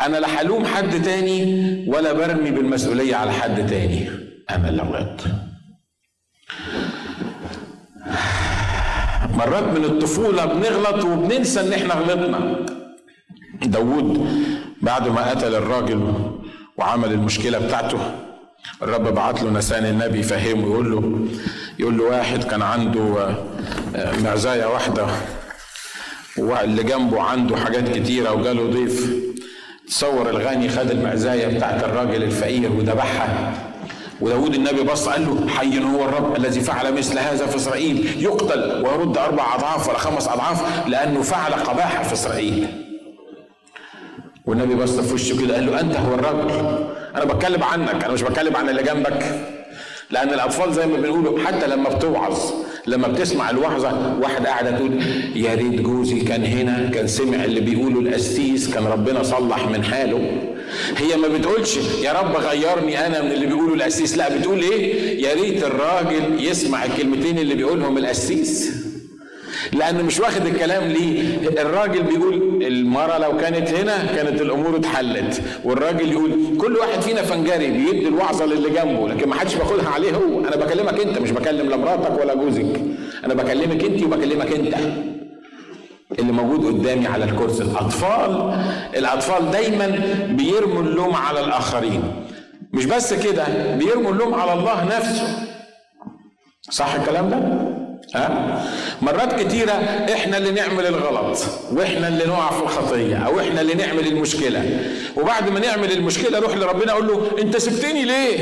[0.01, 4.28] أنا لا هلوم حد تاني ولا برمي بالمسؤولية على حد تاني.
[4.55, 5.27] اللي غلطت
[9.35, 12.57] مرات من الطفولة بنغلط وبننسى إن إحنا غلطنا.
[13.63, 14.27] داود
[14.83, 16.15] بعد ما قتل الراجل
[16.77, 17.99] وعمل المشكلة بتاعته
[18.83, 21.27] الرب بعت له نسان النبي يفهمه يقول له
[21.79, 23.35] يقول له واحد كان عنده
[24.25, 25.07] معزاية واحدة
[26.39, 29.11] واللي جنبه عنده حاجات كتيرة وجاله ضيف
[29.89, 33.53] تصور الغني خد المعزاية بتاعت الراجل الفقير وذبحها
[34.21, 38.23] وداود النبي بص قال له حي هو الرب الذي فعل مثل هذا في إسرائيل.
[38.23, 42.67] يقتل ويرد أربع أضعاف ولا خمس أضعاف لأنه فعل قباحة في إسرائيل.
[44.47, 46.51] والنبي بص في وشه كده قال له أنت هو الرجل
[47.17, 49.25] أنا بتكلم عنك أنا مش بتكلم عن اللي جنبك.
[50.11, 52.39] لأن الأطفال زي ما بنقولوا حتى لما بتوعظ
[52.87, 55.03] لما بتسمع الوعظة واحدة قاعدة تقول
[55.35, 60.55] يا ريت جوزي كان هنا كان سمع اللي بيقوله القسيس كان ربنا صلح من حاله.
[60.97, 64.17] هي ما بتقولش يا رب غيرني أنا من اللي بيقوله القسيس.
[64.19, 68.71] لا بتقول إيه؟ يا ريت الراجل يسمع الكلمتين اللي بيقولهم القسيس.
[69.73, 71.23] لأنه مش واخد الكلام ليه؟
[71.63, 77.71] الراجل بيقول المراه لو كانت هنا كانت الأمور اتحلت والراجل يقول كل واحد فينا فنجري
[77.71, 80.41] بيدي الوعظة للي جنبه لكن ما حدش بياخدها عليه هو.
[80.41, 82.81] أنا بكلمك أنت مش بكلم لا مراتك ولا جوزك.
[83.25, 84.75] أنا بكلمك أنت وبكلمك أنت.
[86.19, 87.63] اللي موجود قدامي على الكرسي.
[87.63, 88.31] الأطفال
[88.97, 89.87] الأطفال دايما
[90.31, 92.27] بيرموا اللوم على الآخرين.
[92.73, 95.29] مش بس كده بيرموا اللوم على الله نفسه.
[96.71, 97.37] صح الكلام ده؟
[98.15, 98.63] ها؟
[99.03, 99.73] مرات كتيرة
[100.13, 101.39] إحنا اللي نعمل الغلط
[101.73, 104.81] وإحنا اللي نقع في الخطية أو إحنا اللي نعمل المشكلة.
[105.17, 108.39] وبعد ما نعمل المشكلة روح لربنا أقول له أنت سبتني ليه؟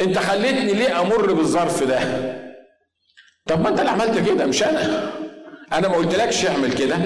[0.00, 2.00] أنت خليتني ليه أمر بالظرف ده؟
[3.46, 5.10] طب ما أنت اللي عملت كده مش أنا.
[5.72, 6.96] أنا ما قلتلكش اعمل كده.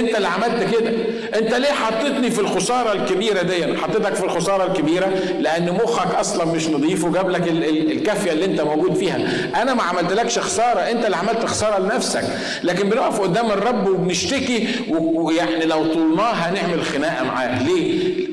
[0.00, 0.90] أنت اللي عملت كده.
[1.38, 5.06] أنت ليه حطيتني في الخسارة الكبيرة دي؟ حطيتك في الخسارة الكبيرة
[5.40, 9.16] لأن مخك أصلا مش نظيف وجاب لك الكافية اللي أنت موجود فيها.
[9.62, 10.80] أنا ما عملتلكش خسارة.
[10.80, 12.24] أنت اللي عملت خسارة لنفسك.
[12.64, 18.26] لكن بنقف قدام الرب وبنشتكي ويعني لو طولناها هنعمل خناقة معاه ليه؟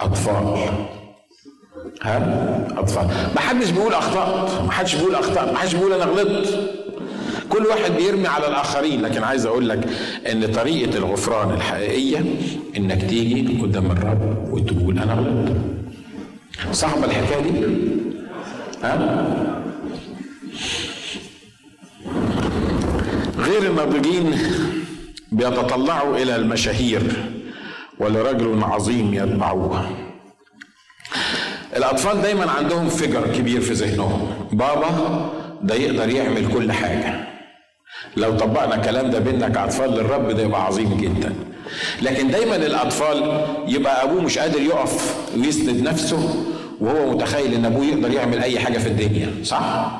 [0.00, 0.58] أطفال.
[2.02, 3.06] ها؟ أطفال.
[3.34, 4.62] ما حدش بيقول أخطأت.
[4.62, 5.52] ما حدش بيقول أخطأت.
[5.52, 6.58] ما حدش بيقول أنا غلطت.
[7.50, 9.02] كل واحد بيرمي على الآخرين.
[9.02, 9.88] لكن عايز أقول لك
[10.32, 12.24] إن طريقة الغفران الحقيقية
[12.76, 15.56] إنك تيجي قدام الرب وتقول أنا غلطت
[16.72, 17.50] صعبه الحكاية دي؟
[18.82, 19.26] ها؟
[23.38, 24.38] غير الناضجين
[25.32, 27.02] بيتطلعوا إلى المشاهير
[27.98, 29.90] ولرجل عظيم يتبعوه.
[31.76, 34.30] الأطفال دايما عندهم فجر كبير في ذهنهم.
[34.52, 34.90] بابا
[35.62, 37.35] ده يقدر يعمل كل حاجة.
[38.16, 41.34] لو طبقنا الكلام ده بيننا كاطفال للرب ده يبقى عظيم جدا.
[42.02, 46.44] لكن دايما الاطفال يبقى أبوه مش قادر يقف ويسند نفسه
[46.80, 49.90] وهو متخيل إن أبوه يقدر يعمل أي حاجة في الدنيا صح؟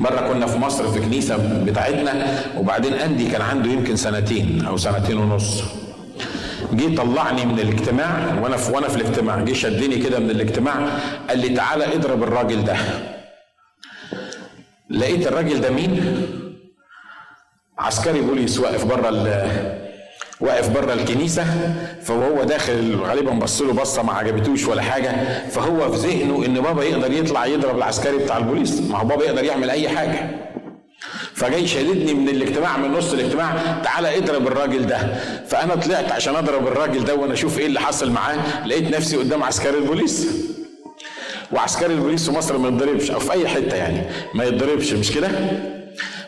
[0.00, 5.18] مرة كنا في مصر في كنيسة بتاعتنا وبعدين أندي كان عنده يمكن سنتين أو سنتين
[5.18, 5.62] ونص.
[6.72, 10.88] جه طلعني من الاجتماع وأنا في وأنا في الاجتماع جه شدني كده من الاجتماع
[11.28, 12.76] قال لي تعالى اضرب الراجل ده.
[14.90, 16.22] لقيت الراجل ده مين؟
[17.78, 19.08] عسكري بوليس واقف بره
[20.40, 21.44] واقف بره الكنيسة
[22.02, 25.12] فهو داخل غالبا بص له بصة ما عجبتوش ولا حاجة
[25.48, 28.80] فهو في ذهنه إن بابا يقدر يطلع يضرب العسكري بتاع البوليس.
[28.80, 30.30] ما هو بابا يقدر يعمل أي حاجة.
[31.34, 35.14] فجاي شددني من الاجتماع من نص الاجتماع تعالى اضرب الراجل ده.
[35.48, 39.42] فأنا طلعت عشان أضرب الراجل ده وأنا أشوف إيه اللي حصل معاه لقيت نفسي قدام
[39.42, 40.26] عسكري البوليس.
[41.52, 44.02] وعسكري البوليس في مصر ما يتضربش أو في أي حتة يعني
[44.34, 45.28] ما يتضربش مش كده؟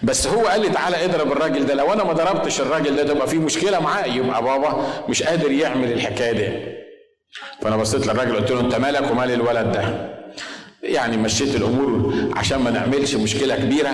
[0.03, 1.75] بس هو قال لي تعالى اضرب الراجل ده.
[1.75, 4.07] لو أنا ما ضربتش الراجل ده تبقى في مشكلة معاه.
[4.07, 6.49] يبقى بابا مش قادر يعمل الحكاية دي.
[7.63, 10.11] فأنا بصيت للراجل قلت له أنت مالك ومال الولد ده؟
[10.83, 13.91] يعني مشيت الأمور عشان ما نعملش مشكلة كبيرة.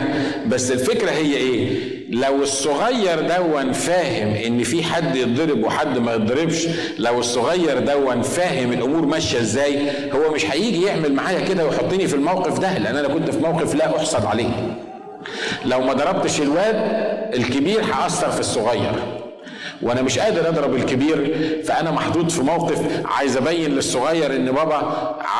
[0.46, 6.66] بس الفكرة هي إيه؟ لو الصغير دون فاهم إن في حد يتضرب وحد ما يتضربش
[6.98, 12.14] لو الصغير دون فاهم الأمور ماشية إزاي هو مش هيجي يعمل معايا كده ويحطني في
[12.14, 14.78] الموقف ده لأن أنا كنت في موقف لا احسد عليه.
[15.64, 16.76] لو ما ضربتش الواد
[17.34, 18.92] الكبير هأثر في الصغير.
[19.82, 24.76] وأنا مش قادر أضرب الكبير فأنا محطوط في موقف عايز أبين للصغير إن بابا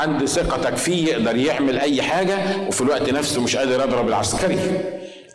[0.01, 2.37] عندي ثقتك فيه يقدر يعمل أي حاجة
[2.69, 4.59] وفي الوقت نفسه مش قادر أضرب العسكري.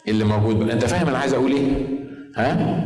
[0.08, 1.68] اللي موجود؟ أنت فاهم أنا عايز أقول إيه؟
[2.38, 2.78] ها؟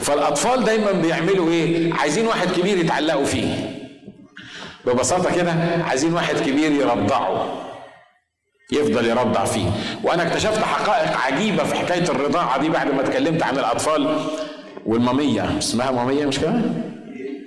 [0.00, 3.70] فالأطفال دايما بيعملوا إيه؟ عايزين واحد كبير يتعلقوا فيه.
[4.86, 5.54] ببساطة كده
[5.88, 7.46] عايزين واحد كبير يرضعه.
[8.72, 9.70] يفضل يرضع فيه.
[10.04, 14.16] وأنا اكتشفت حقائق عجيبة في حكاية الرضاعة دي بعد ما اتكلمت عن الأطفال
[14.86, 15.58] والمامية.
[15.58, 16.54] اسمها مامية مش كده؟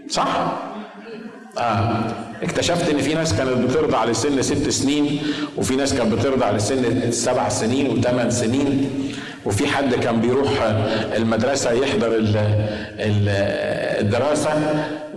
[0.10, 0.28] صح؟
[1.58, 2.04] آه.
[2.44, 5.20] اكتشفت إن في ناس كانت بترضع لسن ست سنين
[5.58, 8.90] وفي ناس كانت بترضع لسن سبع سنين وثمان سنين.
[9.46, 10.50] وفي حد كان بيروح
[11.16, 12.10] المدرسة يحضر
[14.00, 14.52] الدراسة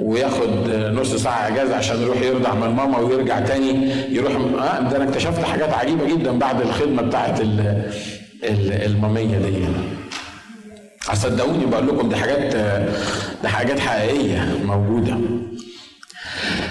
[0.00, 5.04] وياخد نص ساعة إجازة عشان يروح يرضع من ماما ويرجع تاني يروح آه ده أنا
[5.08, 7.40] اكتشفت حاجات عجيبة جدا بعد الخدمة بتاعت
[8.42, 9.64] المامية دي.
[11.12, 12.56] صدقوني بقول لكم دي حاجات
[13.42, 15.16] دي حاجات حقيقية موجودة.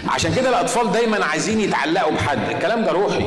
[0.09, 2.49] عشان كده الأطفال دايما عايزين يتعلقوا بحد.
[2.49, 3.25] الكلام ده روحي.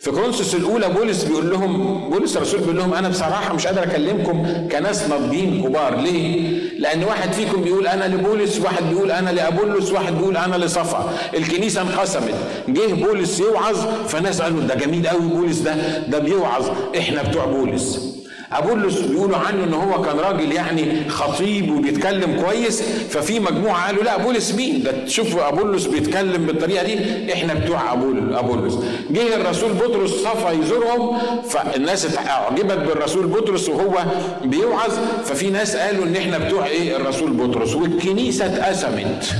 [0.00, 4.68] في كورنثوس الأولى بولس بيقول لهم بولس الرسول بيقول لهم أنا بصراحة مش قادر أكلمكم
[4.72, 5.96] كناس ناضجين كبار.
[6.00, 11.12] ليه؟ لأن واحد فيكم بيقول أنا لبولس واحد بيقول أنا لأبولس واحد بيقول أنا لصفا.
[11.34, 12.34] الكنيسة انقسمت.
[12.68, 13.76] جه بولس يوعظ
[14.08, 16.68] فناس قالوا ده جميل قوي بولس ده ده بيوعظ.
[16.98, 18.14] إحنا بتوع بولس.
[18.52, 24.14] ابولس بيقولوا عنه إن هو كان راجل يعني خطيب وبيتكلم كويس ففي مجموعة قالوا لا
[24.20, 28.74] ابولس مين؟ ده تشوفوا ابولس بيتكلم بالطريقة دي إحنا بتوع ابولس
[29.10, 33.98] جه الرسول بطرس صفى يزورهم فالناس أعجبت بالرسول بطرس وهو
[34.44, 34.90] بيوعظ
[35.24, 37.74] ففي ناس قالوا إن إحنا بتوع إيه؟ الرسول بطرس.
[37.74, 39.34] والكنيسة اتقسمت.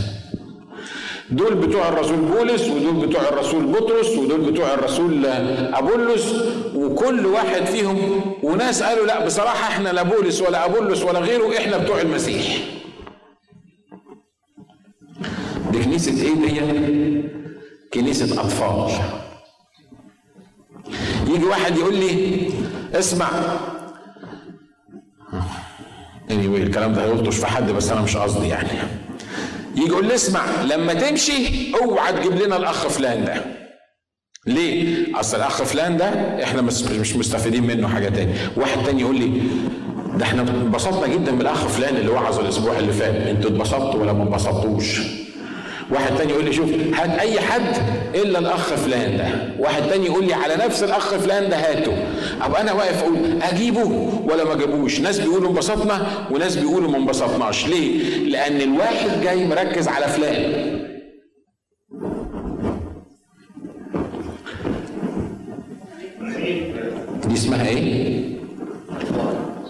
[1.31, 6.35] دول بتوع الرسول بولس ودول بتوع الرسول بطرس ودول بتوع الرسول أبولس
[6.75, 11.77] وكل واحد فيهم وناس قالوا لا بصراحة إحنا لا بولس ولا أبولس ولا غيره إحنا
[11.79, 12.59] بتوع المسيح.
[15.73, 17.29] دي كنيسه إيه دي؟
[17.95, 18.91] كنيسة أطفال.
[21.27, 22.49] يجي واحد يقول لي
[22.95, 23.29] اسمع.
[26.29, 28.69] Anyway الكلام ده هيلطش في حد بس أنا مش قصدي يعني.
[29.87, 33.45] يقول لي اسمع لما تمشي اوعى تجيب لنا الأخ فلان ده.
[34.47, 36.09] ليه؟ أصل الأخ فلان ده
[36.45, 38.33] إحنا مش مستفيدين منه حاجة تاني.
[38.57, 39.41] واحد تاني يقول لي
[40.19, 43.15] ده إحنا انبسطنا جدا بالأخ فلان اللي وعظ الأسبوع اللي فات.
[43.15, 45.01] أنتوا اتبسطتوا ولا ما انبسطتوش
[45.91, 47.77] واحد تاني يقول لي شوف هات أي حد
[48.15, 49.25] إلا الأخ فلان ده.
[49.59, 51.93] واحد تاني يقول لي على نفس الأخ فلان ده هاته.
[52.43, 57.67] ابقى أنا واقف أقول أجيبه ولا ما أجيبوش؟ ناس بيقولوا انبسطنا وناس بيقولوا ما انبسطناش.
[57.67, 60.79] ليه؟ لأن الواحد جاي مركز على فلان.
[67.29, 68.23] دي اسمها إيه؟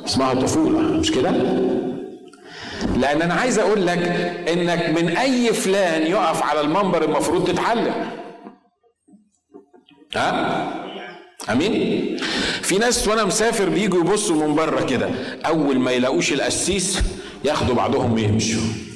[0.06, 1.30] اسمها طفولة مش كده؟
[2.98, 3.98] لأن أنا عايز أقول لك
[4.48, 8.10] انك من اي فلان يقف على المنبر المفروض تتعلم.
[10.16, 10.72] ها؟
[11.50, 12.16] امين؟
[12.62, 15.08] في ناس وأنا مسافر بيجوا يبصوا من بره كده
[15.46, 16.98] اول ما يلاقوش القسيس
[17.44, 18.87] ياخدوا بعضهم ويمشوا.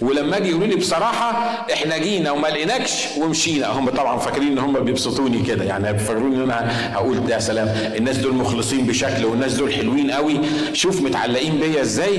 [0.00, 1.30] ولما أجي يقولوا لي بصراحة
[1.72, 3.66] إحنا جينا وما لقيناكش ومشينا.
[3.66, 5.64] هم طبعا فاكرين إن هم بيبسطوني كده.
[5.64, 10.40] يعني فاكرين إن أنا هقول ده سلام الناس دول مخلصين بشكل والناس دول حلوين قوي.
[10.72, 12.18] شوف متعلقين بيا إزاي.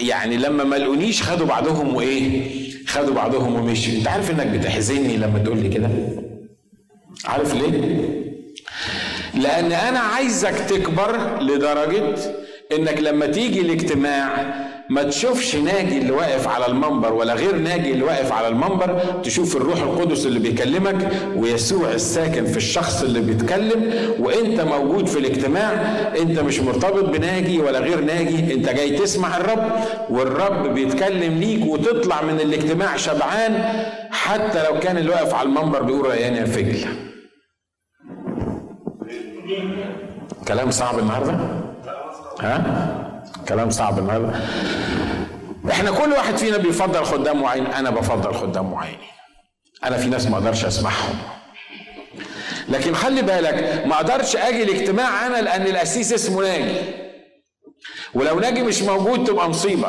[0.00, 2.50] يعني لما ما لقونيش خدوا بعضهم وإيه؟
[2.86, 3.92] خدوا بعضهم ومشوا.
[3.92, 5.90] أنت عارف إنك بتحزني لما تقول لي كده؟
[7.24, 8.00] عارف ليه؟
[9.34, 12.14] لأن أنا عايزك تكبر لدرجة
[12.72, 14.54] إنك لما تيجي الاجتماع
[14.90, 19.56] ما تشوفش ناجي اللي واقف على المنبر ولا غير ناجي اللي واقف على المنبر تشوف
[19.56, 25.72] الروح القدس اللي بيكلمك ويسوع الساكن في الشخص اللي بيتكلم وإنت موجود في الاجتماع
[26.18, 29.72] إنت مش مرتبط بناجي ولا غير ناجي إنت جاي تسمع الرب
[30.10, 33.62] والرب بيتكلم ليك وتطلع من الاجتماع شبعان
[34.10, 36.86] حتى لو كان اللي واقف على المنبر بيقول ريان يا فجل.
[40.48, 41.60] كلام صعب النهارده؟
[42.40, 44.40] ها؟ كلام صعب النهارده
[45.70, 48.98] إحنا كل واحد فينا بيفضل خدام معين أنا بفضل خدام معين
[49.84, 51.16] أنا في ناس ما أقدرش أسمعهم.
[52.68, 56.74] لكن خلي بالك ما أقدرش أجي الاجتماع أنا لأن القسيس اسمه ناجي.
[58.14, 59.88] ولو ناجي مش موجود تبقى مصيبة.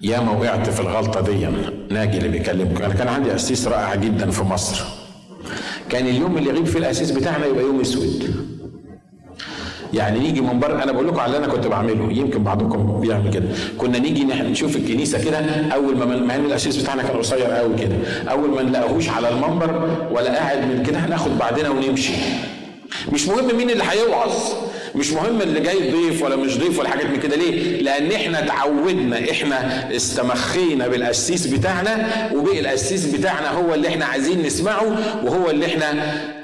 [0.00, 1.46] يا ما وقعت في الغلطة دي
[1.94, 2.82] ناجي اللي بيكلمك.
[2.82, 4.84] أنا كان عندي قسيس رائع جدا في مصر.
[5.88, 8.46] كان اليوم اللي يغيب فيه القسيس بتاعنا يبقى يوم أسود.
[9.94, 13.30] يعني نيجي من بره أنا بقول لكم على اللي أنا كنت بعمله يمكن بعضكم بيعمل
[13.30, 13.44] كده.
[13.78, 15.38] كنا نيجي نشوف الكنيسة كده
[15.74, 17.96] أول ما مع إن الاسيس بتاعنا كان قصير قوي كده.
[18.30, 22.12] أول ما نلاقيهوش على المنبر ولا قاعد من كده هناخد بعدنا ونمشي.
[23.12, 24.32] مش مهم مين اللي هيوعظ.
[24.96, 28.40] مش مهم اللي جاي ضيف ولا مش ضيف ولا حاجات من كده ليه؟ لأن إحنا
[28.40, 35.66] تعودنا إحنا استمخينا بالقسيس بتاعنا وبقي القسيس بتاعنا هو اللي إحنا عايزين نسمعه وهو اللي
[35.66, 35.94] إحنا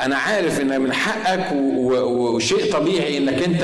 [0.03, 3.63] أنا عارف إن من حقك وشيء طبيعي إنك أنت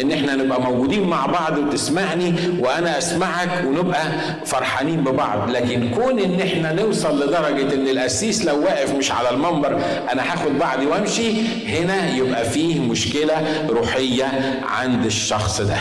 [0.00, 4.02] إن إحنا نبقى موجودين مع بعض وتسمعني وأنا أسمعك ونبقى
[4.46, 9.80] فرحانين ببعض لكن كون إن إحنا نوصل لدرجة إن القسيس لو واقف مش على المنبر
[10.12, 11.32] أنا هاخد بعضي وأمشي
[11.66, 14.29] هنا يبقى فيه مشكلة روحية
[14.62, 15.76] عند الشخص ده.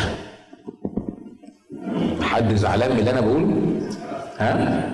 [2.22, 3.56] حد زعلان من اللي أنا بقوله؟
[4.38, 4.90] ها؟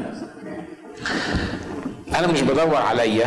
[2.15, 3.25] أنا مش بدور عليا.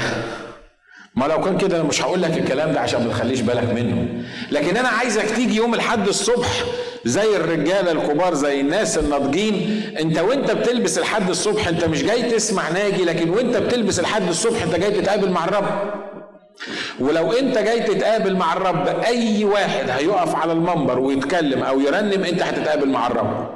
[1.14, 4.24] ما لو كان كده أنا مش هقول لك الكلام ده عشان ما تخليش بالك منه.
[4.50, 6.64] لكن أنا عايزك تيجي يوم الحد الصبح
[7.04, 9.82] زي الرجاله الكبار زي الناس الناضجين.
[10.00, 14.62] أنت وأنت بتلبس الحد الصبح أنت مش جاي تسمع ناجي لكن وأنت بتلبس الحد الصبح
[14.62, 15.64] أنت جاي تتقابل مع الرب.
[17.00, 22.42] ولو انت جاي تتقابل مع الرب أي واحد هيقف على المنبر ويتكلم أو يرنم انت
[22.42, 23.48] هتتقابل مع الرب.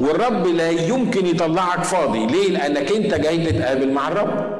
[0.00, 2.26] والرب لا يمكن يطلعك فاضي.
[2.26, 4.56] ليه؟ لأنك انت جاي تتقابل مع الرب.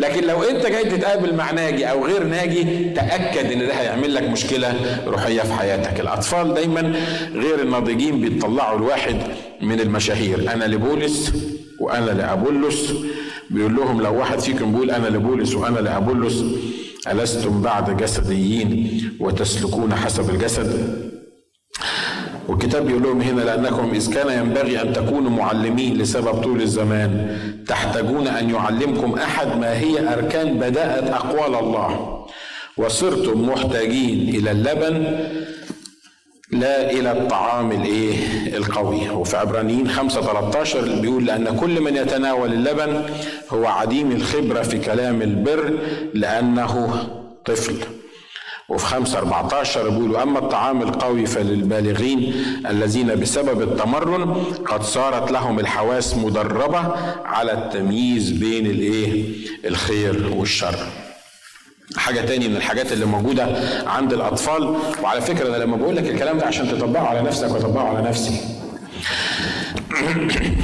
[0.00, 4.22] لكن لو انت جاي تتقابل مع ناجي أو غير ناجي تأكد إن ده هيعمل لك
[4.22, 4.74] مشكلة
[5.06, 6.00] روحية في حياتك.
[6.00, 6.94] الأطفال دايما
[7.34, 9.16] غير الناضجين بيطلعوا الواحد
[9.60, 10.52] من المشاهير.
[10.52, 11.32] أنا لبولس
[11.80, 12.92] وأنا لأبولس.
[13.50, 16.44] بيقول لهم لو واحد فيكم بيقول أنا لبولس وأنا لأبولس
[17.12, 21.00] ألستم بعد جسديين وتسلكون حسب الجسد؟
[22.48, 27.36] والكتاب بيقول لهم هنا لأنكم إذ كان ينبغي أن تكونوا معلمين لسبب طول الزمان
[27.68, 32.16] تحتاجون أن يعلمكم أحد ما هي أركان بداءة أقوال الله.
[32.78, 35.18] وصرتم محتاجين إلى اللبن
[36.50, 38.14] لا إلى الطعام الإيه؟
[38.56, 39.08] القوي.
[39.10, 43.02] وفي عبرانيين 5 13 بيقول لأن كل من يتناول اللبن
[43.50, 45.78] هو عديم الخبرة في كلام البر
[46.14, 47.06] لأنه
[47.44, 47.76] طفل.
[48.68, 52.34] وفي 5 14 بيقولوا أما الطعام القوي فللبالغين
[52.70, 54.34] الذين بسبب التمرن
[54.66, 56.78] قد صارت لهم الحواس مدربة
[57.24, 59.24] على التمييز بين الإيه؟
[59.64, 60.76] الخير والشر.
[61.96, 63.48] حاجة تاني من الحاجات اللي موجودة
[63.86, 64.76] عند الأطفال.
[65.02, 68.40] وعلى فكرة أنا لما بقول لك الكلام ده عشان تطبقه على نفسك وتطبقه على نفسي.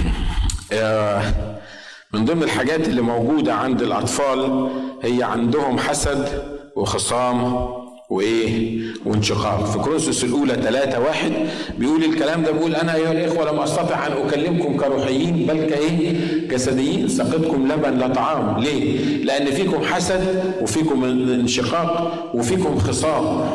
[2.15, 4.71] من ضمن الحاجات اللي موجودة عند الأطفال
[5.03, 6.43] هي عندهم حسد
[6.77, 7.69] وخصام
[8.13, 9.65] وإيه؟ وانشقاق.
[9.65, 11.33] في كورنثوس الأولى 3 واحد
[11.79, 17.09] بيقول الكلام ده بيقول أنا ايها الإخوة لم أستطع أن أكلمكم كروحيين بل كإيه؟ جسديين.
[17.09, 18.59] سقطكم لبن لا طعام.
[18.59, 23.51] ليه؟ لأن فيكم حسد وفيكم انشقاق وفيكم خصام.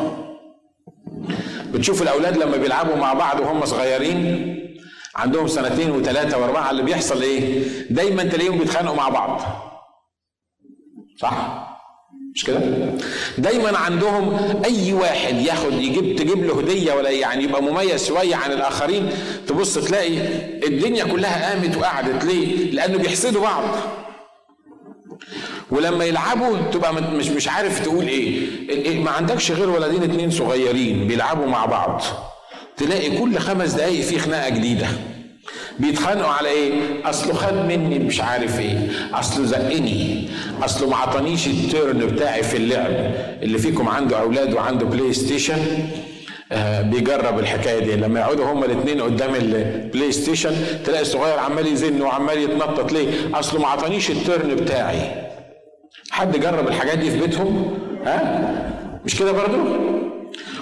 [1.72, 4.54] بتشوف الأولاد لما بيلعبوا مع بعض وهم صغيرين
[5.16, 9.40] عندهم سنتين وثلاثه وأربعة اللي بيحصل إيه؟ دايما تلاقيهم بيتخانقوا مع بعض.
[11.20, 11.68] صح؟
[12.34, 12.60] مش كده؟
[13.38, 18.52] دايما عندهم أي واحد ياخد يجيب تجيب له هدية ولا يعني يبقى مميز شوية عن
[18.52, 19.10] الآخرين
[19.46, 20.18] تبص تلاقي
[20.66, 23.64] الدنيا كلها قامت وقعدت ليه؟ لأنه بيحسدوا بعض.
[25.70, 31.46] ولما يلعبوا تبقى مش مش عارف تقول إيه ما عندكش غير ولدين اتنين صغيرين بيلعبوا
[31.46, 32.02] مع بعض
[32.76, 34.86] تلاقي كل خمس دقايق في خناقة جديدة
[35.78, 36.72] بيتخانقوا على إيه؟
[37.04, 38.78] أصله خد مني مش عارف إيه.
[39.14, 40.28] أصله زقني.
[40.62, 42.90] أصله ما عطانيش ال turn بتاعي في اللعب.
[43.42, 45.58] اللي فيكم عنده أولاد وعنده بلاي ستيشن
[46.52, 47.96] آه بيجرب الحكاية دي.
[47.96, 50.52] لما يقعدوا هما الاثنين قدام البلاي ستيشن
[50.84, 52.92] تلاقي الصغير عمال يزن وعمال يتنطط.
[52.92, 55.28] ليه؟ أصله ما عطانيش ال turn بتاعي.
[56.10, 59.58] حد جرب الحاجات دي في بيتهم؟ ها؟ مش كده برضو؟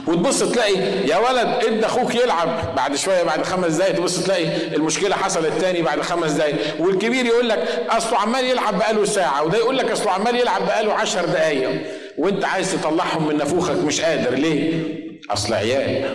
[0.06, 0.78] وتبص تلاقي
[1.08, 2.74] يا ولد ادى أخوك يلعب.
[2.76, 6.56] بعد شوية بعد خمس دقايق تبص تلاقي المشكلة حصلت تاني بعد خمس دقايق.
[6.80, 10.92] والكبير يقول لك أصله عمال يلعب بقاله ساعة وده يقول لك أصله عمال يلعب بقاله
[10.92, 11.70] عشر دقايق.
[12.18, 14.30] وانت عايز تطلعهم من نافوخك مش قادر.
[14.30, 14.82] ليه؟
[15.30, 16.14] أصل عيال.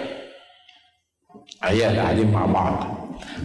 [1.63, 2.97] عيال قاعدين مع بعض.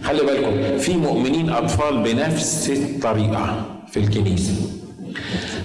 [0.03, 4.53] خلي بالكم في مؤمنين أطفال بنفس الطريقة في الكنيسة.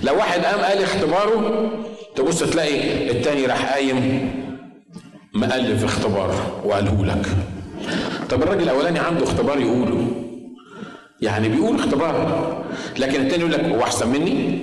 [0.03, 1.71] لو واحد قام قال اختباره
[2.17, 4.42] تبص تلاقي التاني راح قايم.
[5.35, 7.27] مألف اختبار وقاله لك.
[8.31, 10.07] طب الراجل الأولاني عنده اختبار يقوله.
[11.21, 12.65] يعني بيقول اختبار
[12.99, 14.59] لكن التاني يقول لك هو أحسن مني؟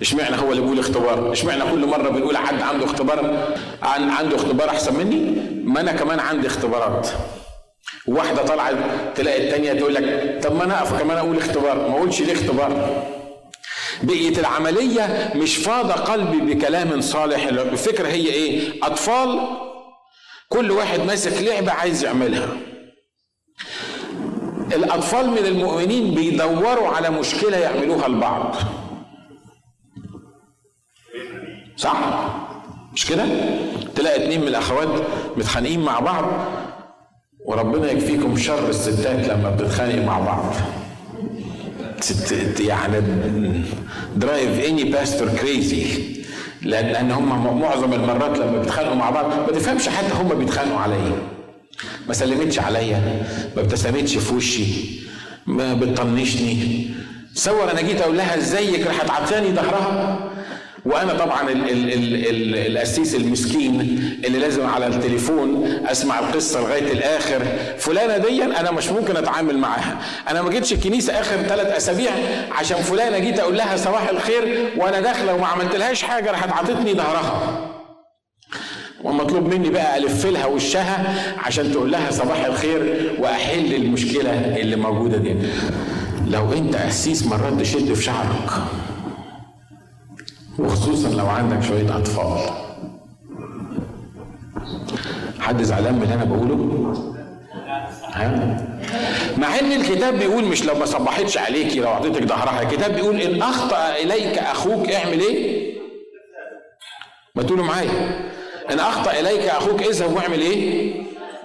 [0.00, 3.46] اشمعنى هو اللي بيقول اختبار؟ اشمعنى كل مرة بنقول حد عنده اختبار
[3.82, 7.08] عن عنده اختبار أحسن مني؟ ما أنا كمان عندي اختبارات.
[8.06, 8.74] واحدة طالعه
[9.14, 11.88] تلاقي التانية تقول لك طب ما أنا أقف كمان أقول اختبار.
[11.88, 13.02] ما أقولش ليه اختبار؟
[14.02, 17.46] بقيت العملية مش فاض قلبي بكلام صالح.
[17.46, 19.40] الفكرة هي إيه؟ أطفال
[20.54, 22.48] كل واحد ماسك لعبة عايز يعملها
[24.74, 28.56] الأطفال من المؤمنين بيدوروا على مشكلة يعملوها لبعض
[31.76, 31.98] صح؟
[32.92, 33.24] مش كده؟
[33.96, 34.88] تلاقي اتنين من الأخوات
[35.36, 36.24] متخانقين مع بعض
[37.44, 40.54] وربنا يكفيكم شر الستات لما بتتخانق مع بعض
[42.60, 43.62] يعني
[44.16, 46.14] drive any pastor crazy
[46.64, 50.94] لأن لأن هم معظم المرات لما بيتخانقوا مع بعض ما تفهمش حتى هم بيتخانقوا على
[50.94, 51.12] إيه
[52.08, 53.00] ما سلمتش عليا
[53.56, 54.64] ما ابتسمتش في وشي
[55.46, 56.90] ما بتطنشني.
[57.34, 60.30] تصور أنا جيت أقول لها إزيك؟ راحت عطاني ظهرها.
[60.84, 63.80] وأنا طبعا ال ال ال ال القسيس المسكين
[64.24, 67.42] اللي لازم على التليفون أسمع القصة لغاية الآخر.
[67.78, 69.98] فلانة دي أنا مش ممكن أتعامل معاها.
[70.30, 72.10] أنا ما جيتش الكنيسة آخر ثلاث أسابيع
[72.52, 77.70] عشان فلانة جيت أقول لها صباح الخير وأنا داخلة وما عملتلهاش حاجة راحت عطتني ظهرها.
[79.04, 85.16] ومطلوب مني بقى ألف لها وشها عشان تقول لها صباح الخير وأحل المشكلة اللي موجودة
[85.16, 85.34] دي.
[86.30, 88.50] لو أنت قسيس مرات تشد في شعرك.
[90.58, 92.38] وخصوصا لو عندك شوية أطفال.
[95.40, 96.94] حد زعلان من اللي أنا بقوله؟
[98.12, 98.56] ها؟
[99.38, 103.42] مع إن الكتاب بيقول مش لو ما صبحتش عليكي لو اعطيتك ظهرها الكتاب بيقول إن
[103.42, 105.74] أخطأ إليك أخوك اعمل إيه؟
[107.34, 108.20] ما تقولوا معايا.
[108.70, 110.92] إن أخطأ إليك أخوك اذهب واعمل إيه؟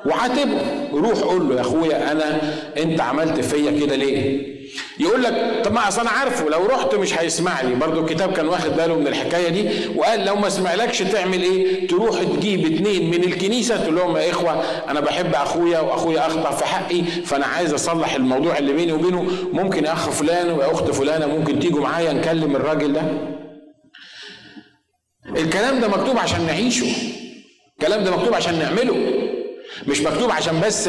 [0.06, 0.58] وعاتبه.
[0.94, 2.40] روح قول له يا أخويا أنا
[2.78, 4.59] أنت عملت فيا كده ليه؟
[5.00, 7.76] يقول لك طب ما أصل أنا عارفه لو رحت مش هيسمع لي.
[7.76, 12.24] برضه الكتاب كان واخد باله من الحكاية دي وقال لو ما سمعلكش تعمل إيه؟ تروح
[12.24, 14.52] تجيب اتنين من الكنيسة تقول لهم يا إخوة
[14.90, 19.28] أنا بحب أخويا وأخويا أخطأ في حقي فأنا عايز أصلح الموضوع اللي بيني وبينه.
[19.54, 23.02] ممكن يا أخ فلان ويا اخت فلانة ممكن تيجوا معايا نكلم الراجل ده؟
[25.38, 26.86] الكلام ده مكتوب عشان نعيشه.
[27.80, 28.96] الكلام ده مكتوب عشان نعمله.
[29.88, 30.88] مش مكتوب عشان بس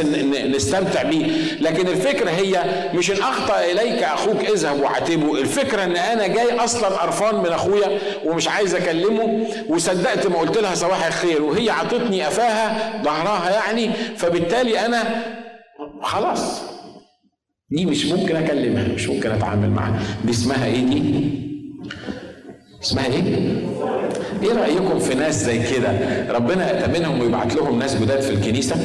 [0.54, 1.26] نستمتع بيه
[1.60, 2.64] لكن الفكرة هي
[2.94, 7.98] مش إن أخطأ إليك أخوك اذهب وعاتبه الفكرة إن أنا جاي أصلا قرفان من أخويا
[8.24, 14.86] ومش عايز أكلمه وصدقت ما قلت لها صباح الخير وهي عطتني قفاها ظهرها يعني فبالتالي
[14.86, 15.22] أنا
[16.02, 16.62] خلاص.
[17.70, 20.02] دي مش ممكن أكلمها مش ممكن أتعامل معاها.
[20.24, 21.30] دي اسمها إيه دي؟
[22.82, 23.22] اسمها إيه؟
[24.42, 25.92] إيه رأيكم في ناس زي كده؟
[26.32, 28.76] ربنا يأتمنهم ويبعت لهم ناس جداد في الكنيسة؟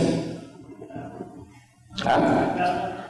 [2.05, 2.51] ها؟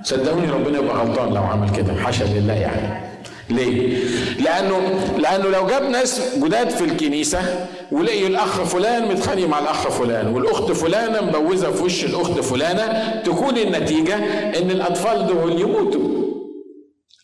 [0.04, 3.06] صدقوني ربنا يبقى غلطان لو عمل كده حاشا لله يعني.
[3.50, 3.98] ليه؟
[4.44, 4.78] لأنه
[5.18, 10.72] لأنه لو جاب ناس جداد في الكنيسة ولقي الأخ فلان متخانق مع الأخ فلان والأخت
[10.72, 14.16] فلانة مبوزة في وش الأخت فلانة تكون النتيجة
[14.60, 16.10] إن الأطفال دول يموتوا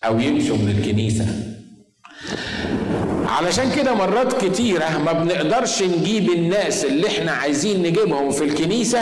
[0.05, 1.25] أو يمشوا من الكنيسة.
[3.31, 8.99] علشان كده مرات كتيرة ما بنقدرش نجيب الناس اللي إحنا عايزين نجيبهم في الكنيسة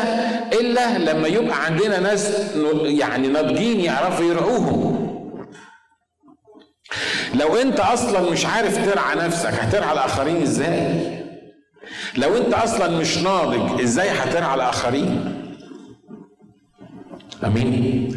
[0.59, 2.31] إلا لما يبقى عندنا ناس
[2.83, 4.99] يعني ناضجين يعرفوا يرعوهم.
[7.35, 11.09] لو انت أصلا مش عارف ترعى نفسك هترعى الآخرين إزاي؟
[12.17, 15.35] لو انت أصلا مش ناضج إزاي هترعى الآخرين؟
[17.43, 18.15] آمين.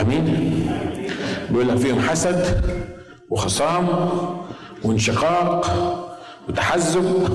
[0.00, 0.66] آمين.
[1.50, 2.60] بيقول لك فيهم حسد
[3.30, 3.88] وخصام
[4.84, 5.66] وانشقاق
[6.48, 7.28] وتحزب.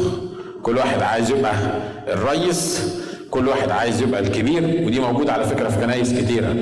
[0.64, 1.54] كل واحد عايز يبقى
[2.08, 2.94] الريس
[3.30, 6.56] كل واحد عايز يبقى الكبير ودي موجودة على فكرة في كنايس كتيرة.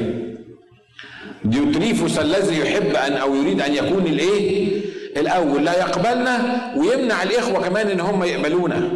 [1.46, 4.82] ديوتريفوس الذي يحب أن أو يريد أن يكون الإيه؟
[5.18, 5.66] الأول.
[5.66, 8.90] لا يقبلنا ويمنع الإخوة كمان إن هم يقبلونا.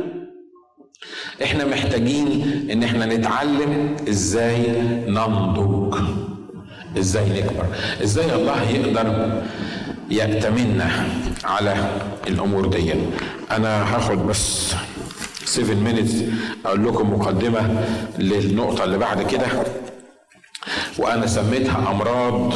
[1.43, 5.97] إحنا محتاجين إن إحنا نتعلم إزاي ننضج.
[6.97, 7.65] إزاي نكبر.
[8.03, 9.41] إزاي الله يقدر
[10.09, 11.07] يأتمنا
[11.43, 12.93] على الأمور دي.
[13.51, 14.73] أنا هاخد بس
[15.45, 16.13] 7 minutes
[16.65, 17.85] أقول لكم مقدمة
[18.19, 19.45] للنقطة اللي بعد كده
[20.97, 22.53] وأنا سميتها أمراض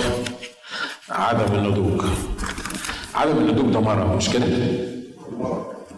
[1.09, 2.01] عدم النضوج.
[3.15, 4.45] عدم النضوج ده مرض مش كده؟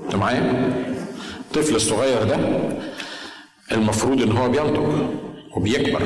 [0.05, 0.73] أنت معايا؟
[1.39, 2.37] الطفل الصغير ده
[3.71, 4.93] المفروض إن هو بينضج
[5.55, 6.01] وبيكبر.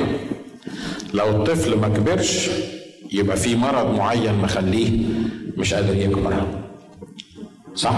[1.14, 2.50] لو الطفل ما كبرش
[3.12, 4.90] يبقى في مرض معين مخليه
[5.56, 6.34] مش قادر يكبر
[7.74, 7.92] صح؟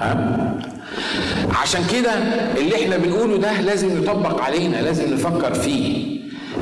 [0.00, 0.54] ها؟
[1.62, 2.12] عشان كده
[2.58, 6.12] اللي إحنا بنقوله ده لازم يطبق علينا لازم نفكر فيه.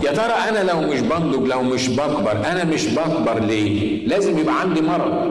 [0.03, 4.61] يا ترى أنا لو مش بنضج لو مش بكبر أنا مش بكبر ليه؟ لازم يبقى
[4.61, 5.31] عندي مرض.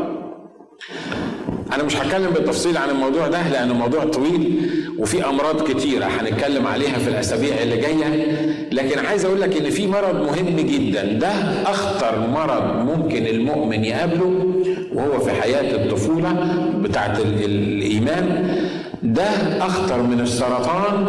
[1.73, 6.97] أنا مش هتكلم بالتفصيل عن الموضوع ده لأنه موضوع طويل وفي أمراض كتيرة هنتكلم عليها
[6.99, 8.25] في الأسابيع اللي جاية.
[8.71, 11.27] لكن عايز أقول لك إن في مرض مهم جدا ده
[11.65, 14.45] أخطر مرض ممكن المؤمن يقابله
[14.93, 16.34] وهو في حياة الطفولة
[16.82, 18.55] بتاعت الإيمان.
[19.03, 19.23] ده
[19.65, 21.07] أخطر من السرطان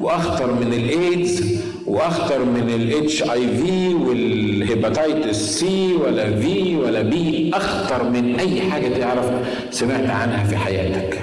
[0.00, 8.10] وأخطر من الإيدز وأخطر من ال HIV وال hepatitis C ولا في ولا B أخطر
[8.10, 9.30] من أي حاجة تعرف
[9.70, 11.20] سمعت عنها في حياتك.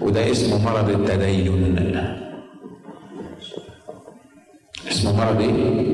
[0.00, 1.96] وده اسمه مرض التدين.
[4.90, 5.92] اسمه مرض إيه؟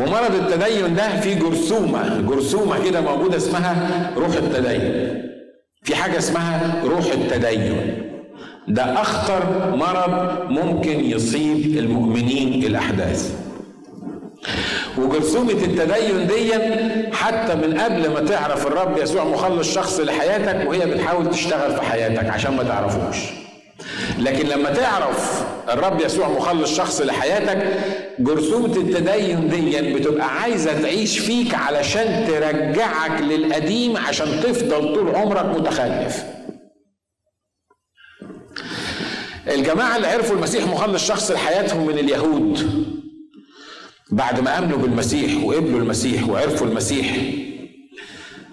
[0.00, 5.18] ومرض التدين ده فيه جرثومة جرثومة كده موجودة اسمها روح التدين.
[5.82, 8.07] في حاجة اسمها روح التدين.
[8.68, 9.42] ده أخطر
[9.76, 13.34] مرض ممكن يصيب المؤمنين الأحداث.
[14.98, 16.52] وجرثومة التدين دي
[17.12, 22.30] حتى من قبل ما تعرف الرب يسوع مخلص شخص لحياتك وهي بتحاول تشتغل في حياتك
[22.30, 23.16] عشان ما تعرفوش.
[24.18, 27.66] لكن لما تعرف الرب يسوع مخلص شخص لحياتك
[28.18, 36.24] جرثومة التدين دي بتبقى عايزة تعيش فيك علشان ترجعك للقديم عشان تفضل طول عمرك متخلف.
[39.54, 42.58] الجماعة اللي عرفوا المسيح مخلص شخص لحياتهم من اليهود.
[44.12, 47.16] بعد ما أمنوا بالمسيح وقبلوا المسيح وعرفوا المسيح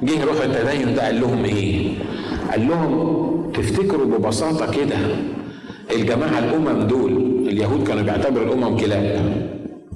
[0.03, 1.87] جه روح التدين ده قال لهم إيه؟
[2.51, 4.95] قال لهم تفتكروا ببساطة كده
[5.95, 7.11] الجماعة الأمم دول
[7.49, 9.21] اليهود كانوا بيعتبروا الأمم كلاب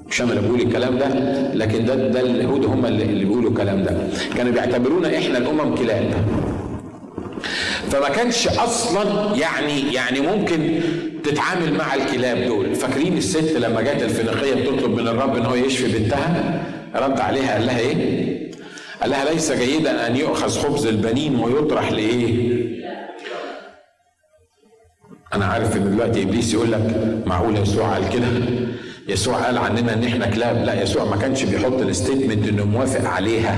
[0.10, 1.08] مش أنا اللي بقول الكلام ده
[1.54, 3.98] لكن ده ده اليهود هم اللي بيقولوا الكلام ده.
[4.38, 6.14] كانوا بيعتبرونا إحنا الأمم كلاب.
[7.92, 10.80] فما كانش أصلا يعني يعني ممكن
[11.24, 12.76] تتعامل مع الكلاب دول.
[12.76, 16.62] فاكرين الست لما جت الفينيقيه بتطلب من الرب إن هو يشفي بنتها؟
[16.96, 18.30] رد عليها قال لها إيه؟
[19.02, 22.60] قال لها ليس جيدا أن يؤخذ خبز البنين ويطرح لإيه؟
[25.34, 28.28] أنا عارف إن دلوقتي إبليس يقول لك معقول يسوع قال كده.
[29.10, 30.66] يسوع قال عننا إن إحنا كلاب.
[30.66, 33.58] لا يسوع ما كانش بيحط ال statement إنه موافق عليها.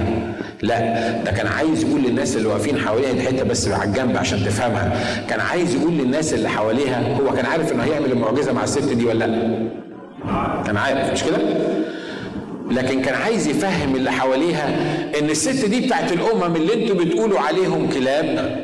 [0.62, 0.80] لا
[1.24, 4.93] ده كان عايز يقول للناس اللي واقفين حواليها دي حتة بس على الجنب عشان تفهمها.
[5.30, 9.06] كان عايز يقول للناس اللي حواليها هو كان عارف إنه هيعمل المعجزة مع الست دي
[9.06, 9.68] ولا لأ؟
[10.66, 11.38] كان عارف مش كده؟
[12.72, 14.76] لكن كان عايز يفهم اللي حواليها
[15.20, 18.56] إن الست دي بتاعت الأمم اللي أنتوا بتقولوا عليهم كلاب.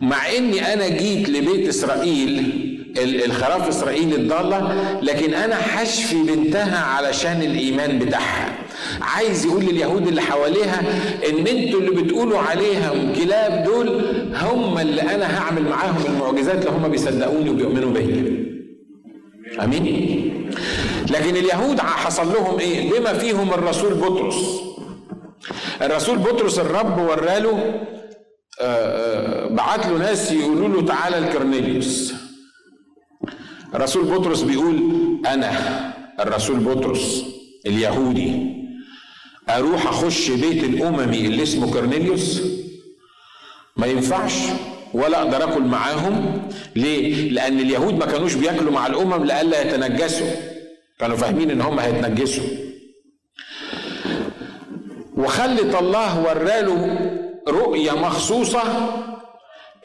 [0.00, 2.64] مع إني أنا جيت لبيت إسرائيل
[2.96, 4.72] الخراف إسرائيل الضالة
[5.02, 8.54] لكن أنا حشفي بنتها علشان الإيمان بتاعها.
[9.00, 10.80] عايز يقول لليهود اللي حواليها
[11.28, 16.88] إن أنتوا اللي بتقولوا عليهم كلاب دول هم اللي أنا هعمل معاهم المعجزات اللي هم
[16.88, 18.48] بيصدقوني وبيؤمنوا بيا.
[19.64, 19.84] آمين؟
[21.10, 24.60] لكن اليهود حصل لهم إيه؟ بما فيهم الرسول بطرس.
[25.82, 27.74] الرسول بطرس الرب وراله
[29.50, 32.14] بعت له ناس يقولوا له تعالى لكرنيليوس
[33.74, 34.82] الرسول بطرس بيقول
[35.26, 35.52] أنا
[36.20, 37.24] الرسول بطرس
[37.66, 38.58] اليهودي
[39.50, 42.42] أروح أخش بيت الأممي اللي اسمه كرنيليوس
[43.76, 44.32] ما ينفعش
[44.94, 46.42] ولا أقدر آكل معاهم.
[46.76, 50.30] ليه؟ لأن اليهود ما كانوش بياكلوا مع الأمم لئلا يتنجسوا.
[50.98, 52.44] كانوا فاهمين إن هم هيتنجسوا.
[55.16, 56.98] وخلت الله وراله
[57.48, 58.62] رؤية مخصوصة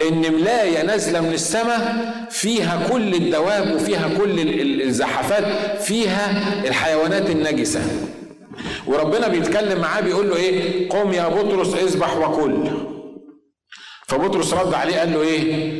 [0.01, 4.39] إن ملاية نازلة من السماء فيها كل الدواب وفيها كل
[4.81, 5.45] الزحفات
[5.81, 6.31] فيها
[6.67, 7.81] الحيوانات النجسة.
[8.87, 12.57] وربنا بيتكلم معاه بيقول له إيه؟ قم يا بطرس اذبح وكل.
[14.07, 15.73] فبطرس رد عليه قال له إيه؟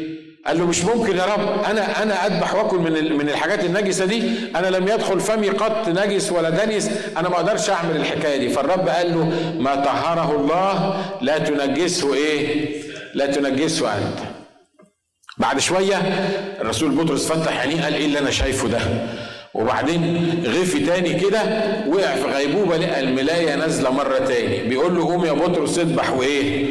[0.48, 4.24] قال له مش ممكن يا رب أنا أنا أذبح وأكل من من الحاجات النجسة دي
[4.56, 8.50] أنا لم يدخل فمي قط نجس ولا دنس أنا ما أقدرش أعمل الحكاية دي.
[8.50, 12.83] فالرب قال له ما طهره الله لا تنجسه إيه؟
[13.14, 14.20] لا تنجسه أنت.
[15.38, 15.96] بعد شوية
[16.62, 18.80] الرسول بطرس فتح عينيه قال إيه اللي أنا شايفه ده؟
[19.54, 21.42] وبعدين غفي تاني كده
[21.88, 24.64] وقع في غيبوبة لقى الملاية نازلة مرة تاني.
[24.70, 26.66] بيقول له قوم يا بطرس اذبح وإيه؟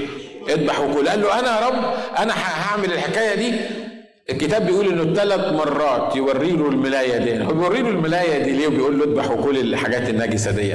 [0.48, 1.08] اذبح وكل.
[1.08, 3.54] قال له أنا يا رب أنا هعمل الحكاية دي.
[4.30, 7.44] الكتاب بيقول إنه ثلاث مرات يوري له الملاية دي.
[7.44, 10.74] هو بيوري له الملاية دي ليه؟ وبيقول له اذبح وكل الحاجات النجسة دي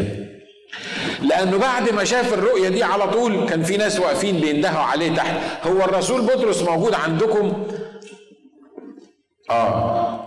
[1.22, 5.38] لأنه بعد ما شاف الرؤية دي على طول كان في ناس واقفين بيندهوا عليه تحت.
[5.68, 7.63] هو الرسول بطرس موجود عندكم؟
[9.49, 10.24] آه.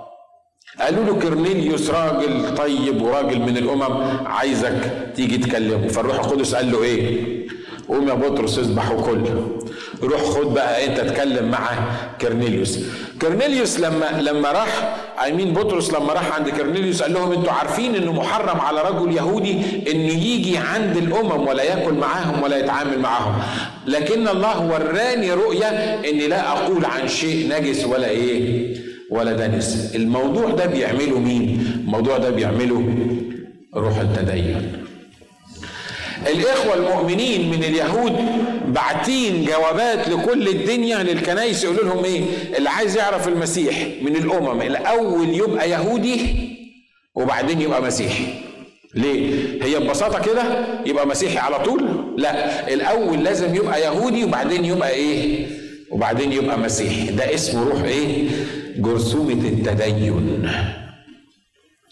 [0.81, 5.89] قالوا له كرنيليوس راجل طيب وراجل من الأمم عايزك تيجي تكلمه.
[5.89, 7.41] فالروح القدس قال له إيه؟
[7.89, 9.25] قوم يا بطرس اذبح وكل.
[10.03, 11.69] روح خد بقى أنت تتكلم مع
[12.21, 12.79] كرنيليوس
[13.23, 18.13] كرنيليوس لما لما راح ايمين بطرس لما راح عند كرنيليوس قال لهم أنتوا عارفين إنه
[18.13, 19.53] محرم على رجل يهودي
[19.91, 23.43] إنه يجي عند الأمم ولا يأكل معاهم ولا يتعامل معاهم.
[23.87, 25.69] لكن الله وراني رؤية
[26.11, 28.75] إني لا أقول عن شيء نجس ولا إيه
[29.11, 29.93] ولا دنس.
[29.95, 32.95] الموضوع ده بيعمله مين؟ الموضوع ده بيعمله
[33.75, 34.73] روح التدين.
[36.27, 38.17] الإخوة المؤمنين من اليهود
[38.73, 42.23] باعتين جوابات لكل الدنيا للكنايس يقولوا لهم إيه؟
[42.57, 46.21] اللي عايز يعرف المسيح من الأمم الأول يبقى يهودي
[47.15, 48.25] وبعدين يبقى مسيحي.
[48.95, 49.31] ليه؟
[49.65, 50.43] هي ببساطة كده
[50.87, 55.47] يبقى مسيحي على طول؟ لا، الأول لازم يبقى يهودي وبعدين يبقى إيه؟
[55.91, 58.29] وبعدين يبقى مسيحي، ده اسمه روح إيه؟
[58.77, 60.51] جرثومة التدين.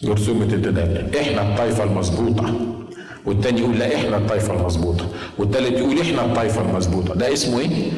[0.03, 2.78] جرثومة التدين، إحنا الطائفة المظبوطة.
[3.27, 5.07] والتاني يقول لا إحنا الطائفه المظبوطة
[5.39, 7.15] والتالت يقول إحنا الطائفه المظبوطة.
[7.15, 7.91] ده اسمه إيه؟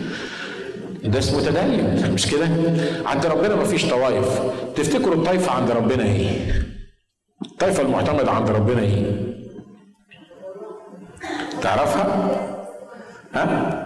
[1.05, 2.49] ده اسمه تدين مش كده؟
[3.05, 4.41] عند ربنا ما فيش طوائف.
[4.77, 6.63] تفتكروا الطائفه عند ربنا إيه؟
[7.53, 9.05] الطائفه المعتمدة عند ربنا إيه؟
[11.63, 12.31] تعرفها؟
[13.35, 13.77] ها؟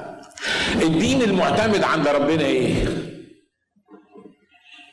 [0.82, 2.84] الدين المعتمد عند ربنا إيه؟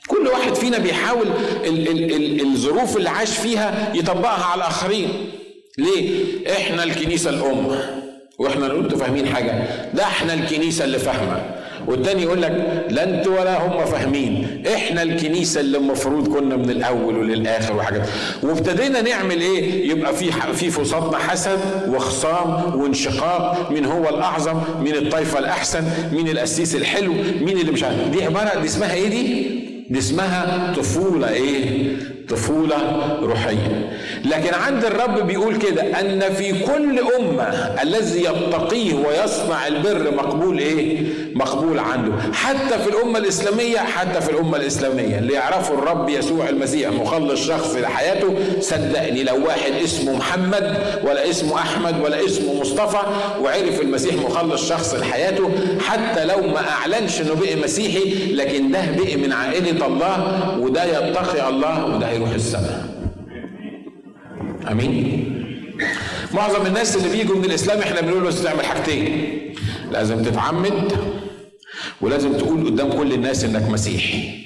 [0.08, 1.28] كل واحد فينا بيحاول
[1.66, 5.10] ال ال ال الظروف اللي عاش فيها يطبقها على الآخرين.
[5.78, 6.10] ليه؟
[6.58, 7.68] إحنا الكنيسة الأم.
[8.40, 9.64] وإحنا نقول أنتوا فاهمين حاجة.
[9.94, 11.42] ده إحنا الكنيسة اللي فاهمة.
[11.88, 14.64] والتاني يقول لك لا أنتوا ولا هم فاهمين.
[14.74, 18.08] إحنا الكنيسة اللي المفروض كنا من الأول وللآخر وحاجات.
[18.44, 21.60] وابتدينا نعمل إيه؟ يبقى في في فساطنا حسد
[21.90, 23.72] وخصام وانشقاق.
[23.72, 28.08] مين هو الأعظم؟ مين الطائفه الأحسن؟ مين القسيس الحلو؟ مين اللي مش عارف.
[28.08, 29.62] دي عبارة دي اسمها إيه دي؟
[29.92, 31.96] دي اسمها طفولة إيه
[32.30, 32.78] طفولة
[33.22, 33.90] روحية
[34.26, 37.44] لكن عند الرب بيقول كده أن في كل أمة
[37.84, 41.02] الذي يتقيه ويصنع البر مقبول إيه؟
[41.36, 42.12] مقبول عنده.
[42.34, 45.18] حتى في الأمة الإسلامية حتى في الأمة الإسلامية.
[45.20, 51.56] اللي يعرفوا الرب يسوع المسيح مخلص شخصي لحياته صدقني لو واحد اسمه محمد ولا اسمه
[51.56, 52.98] أحمد ولا اسمه مصطفى
[53.42, 55.50] وعرف المسيح مخلص شخص لحياته
[55.88, 61.50] حتى لو ما أعلنش إنه بقي مسيحي لكن ده بقي من عائلة الله وده يتقي
[61.50, 62.86] الله وده هيروح السماء.
[64.72, 65.28] آمين.
[66.34, 69.41] معظم الناس اللي بيجوا من الإسلام إحنا بنقول له تعمل حاجتين.
[69.92, 70.92] لازم تتعمد
[72.02, 74.42] ولازم تقول قدام كل الناس إنك مسيحي.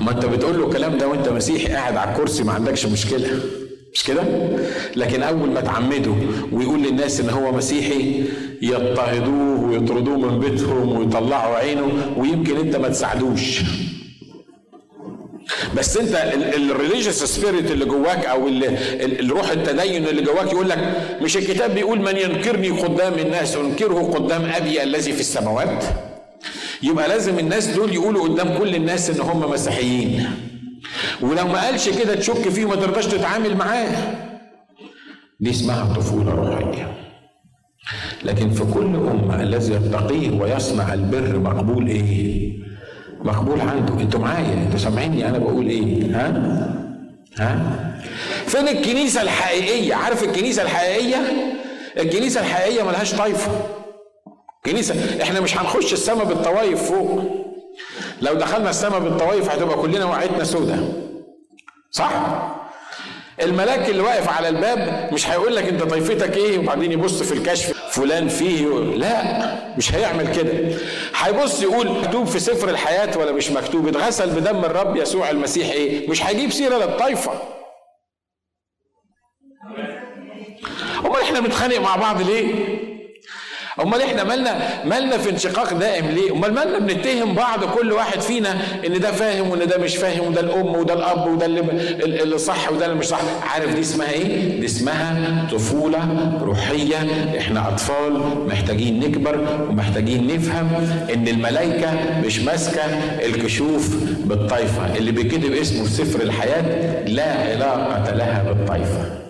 [0.00, 3.40] ما أنت بتقول له الكلام ده وأنت مسيحي قاعد على الكرسي ما عندكش مشكلة.
[3.94, 4.22] مش كده؟
[4.96, 6.14] لكن أول ما تعمده
[6.52, 8.24] ويقول للناس إن هو مسيحي
[8.62, 13.60] يضطهدوه ويطردوه من بيتهم ويطلعوا عينه ويمكن أنت ما تساعدوش.
[15.76, 16.14] بس انت
[16.70, 20.78] ال religious spirit اللي جواك أو الروح التدين اللي جواك يقول لك
[21.22, 25.84] مش الكتاب بيقول من ينكرني قدام الناس انكره قدام أبي الذي في السماوات؟
[26.82, 30.30] يبقى لازم الناس دول يقولوا قدام كل الناس إن هم مسيحيين.
[31.20, 33.88] ولو ما قالش كده تشك فيه وما ترضاش تتعامل معاه.
[35.40, 36.94] دي اسمها طفولة روحية
[38.24, 42.52] لكن في كل أمة الذي يتقيه ويصنع البر مقبول إيه؟
[43.24, 43.94] مقبول عنده.
[44.00, 46.28] أنتوا معايا أنتوا سامعيني؟ أنا بقول إيه؟ ها؟
[47.38, 47.80] ها؟
[48.46, 51.16] فين الكنيسة الحقيقية؟ عارف الكنيسة الحقيقية؟
[51.98, 53.50] الكنيسة الحقيقية ملهاش طايفة.
[54.66, 57.22] كنيسة إحنا مش هنخش السماء بالطوايف فوق.
[58.22, 60.78] لو دخلنا السماء بالطوايف هتبقى كلنا وعيتنا سودة.
[61.90, 62.12] صح؟
[63.42, 67.72] الملاك اللي واقف على الباب مش هيقول لك انت طائفتك إيه وبعدين يبص في الكشف
[67.90, 70.76] فلان فيه لا مش هيعمل كده.
[71.16, 76.10] هيبص يقول مكتوب في سفر الحياة ولا مش مكتوب؟ اتغسل بدم الرب يسوع المسيح إيه؟
[76.10, 77.32] مش هيجيب سيرة للطائفة
[81.06, 82.79] امال إحنا بنتخانق مع بعض ليه؟
[83.82, 88.56] امال إحنا مالنا مالنا في انشقاق دائم ليه؟ امال مالنا بنتهم بعض كل واحد فينا
[88.86, 91.60] ان ده فاهم وان ده مش فاهم وده الام وده الاب وده اللي,
[92.22, 93.20] اللي صح وده اللي مش صح.
[93.54, 95.98] عارف دي اسمها إيه؟ دي اسمها طفولة
[96.42, 96.96] روحية.
[97.38, 100.68] إحنا اطفال محتاجين نكبر ومحتاجين نفهم
[101.14, 101.90] ان الملائكة
[102.26, 102.82] مش ماسكة
[103.24, 106.62] الكشوف بالطائفه اللي بيكتب اسمه في سفر الحياة
[107.08, 109.20] لا علاقة لها بالطائفه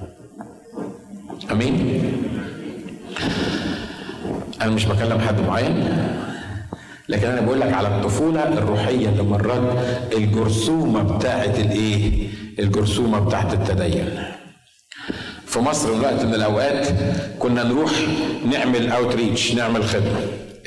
[1.53, 2.03] أمين؟
[4.61, 5.88] أنا مش بكلم حد معين.
[7.08, 9.62] لكن أنا بقول لك على الطفولة الروحية اللي مرات
[10.12, 14.22] الجرثومة بتاعه الإيه؟ الجرثومة بتاعه التدين.
[15.46, 16.88] في مصر من وقت من الأوقات
[17.38, 17.90] كنا نروح
[18.50, 20.20] نعمل اوتريتش نعمل خدمة.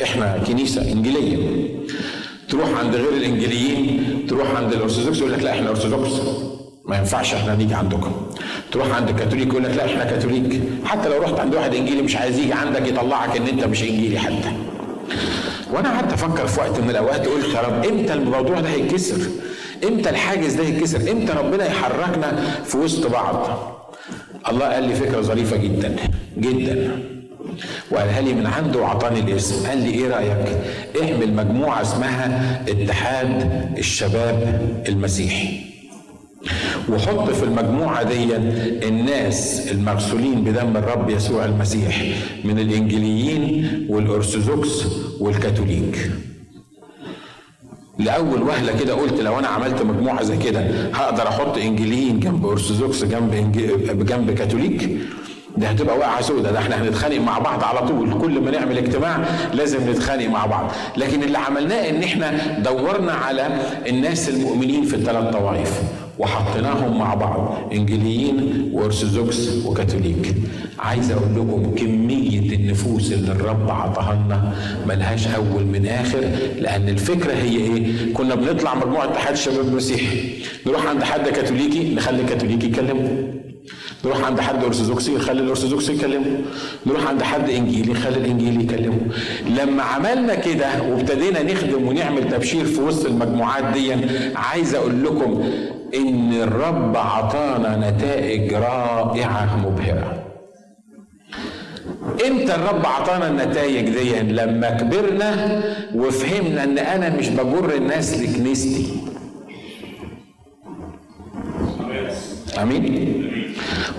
[0.04, 1.68] إحنا كنيسة إنجيلية.
[2.50, 6.14] تروح عند غير الإنجيليين تروح عند الأرثوذكس يقول لك لا إحنا أرثوذكس.
[6.86, 8.12] ما ينفعش إحنا نيجي عندكم.
[8.72, 10.62] تروح عند الكاثوليك يقول لك لا إحنا كاثوليك.
[10.86, 14.20] حتى لو رحت عند واحد انجيلي مش عايز يجي عندك يطلعك ان انت مش انجيلي
[14.20, 14.52] حتى.
[15.74, 19.22] وأنا قعدت أفكر في وقت من الاوقات قلت يا رب إمتى الموضوع ده هيتكسر؟
[19.84, 23.48] إمتى الحاجز ده يتكسر إمتى ربنا يحركنا في وسط بعض؟
[24.50, 25.96] الله قال لي فكرة ظريفة جدا
[26.38, 27.00] جدا.
[27.92, 29.68] وقالها لي من عنده وعطاني الاسم.
[29.68, 30.58] قال لي إيه رأيك؟
[31.02, 35.73] اعمل مجموعة اسمها اتحاد الشباب المسيحي.
[36.89, 38.36] وحط في المجموعة دي
[38.88, 42.04] الناس المغسولين بدم الرب يسوع المسيح
[42.44, 44.86] من الإنجيليين والأرثوذكس
[45.20, 46.12] والكاثوليك.
[48.00, 50.60] لأول وهلة كده قلت لو أنا عملت مجموعة زي كده
[50.94, 53.52] هقدر أحط إنجيليين جنب أرثوذكس جنب
[54.06, 54.89] جنب كاثوليك؟
[55.58, 58.14] دي هتبقى واقعة سودة ده إحنا هنتخانق مع بعض على طول.
[58.22, 60.72] كل ما نعمل اجتماع لازم نتخانق مع بعض.
[60.98, 63.48] لكن اللي عملناه إن إحنا دورنا على
[63.88, 65.82] الناس المؤمنين في الثلاث طوائف.
[66.20, 70.36] وحطيناهم مع بعض انجيليين وأرثوذكس وكاثوليك.
[70.80, 74.53] عايز أقول لكم كمية النفوس اللي الرب عطاها لنا
[74.88, 76.20] ملهاش أول من آخر
[76.59, 80.30] لأن الفكرة هي إيه؟ كنا بنطلع مجموعة اتحاد الشباب المسيحي.
[80.68, 83.34] نروح عند حد كاثوليكي نخلي الكاثوليكي يكلمه.
[84.05, 86.26] نروح عند حد أرثوذكسي يخلي الأرثوذكسي يكلمه.
[86.86, 88.97] نروح عند حد إنجيلي يخلي الإنجيلي يكلمه.
[89.49, 93.93] لما عملنا كده وابتدينا نخدم ونعمل تبشير في وسط المجموعات دي
[94.36, 95.43] عايز أقول لكم
[95.96, 100.24] إن الرب عطانا نتائج رائعة مبهرة.
[102.28, 105.62] إمتى الرب عطانا النتائج دي؟ لما كبرنا
[105.96, 108.88] وفهمنا إن أنا مش بجر الناس لكنيستي.
[112.62, 113.14] آمين.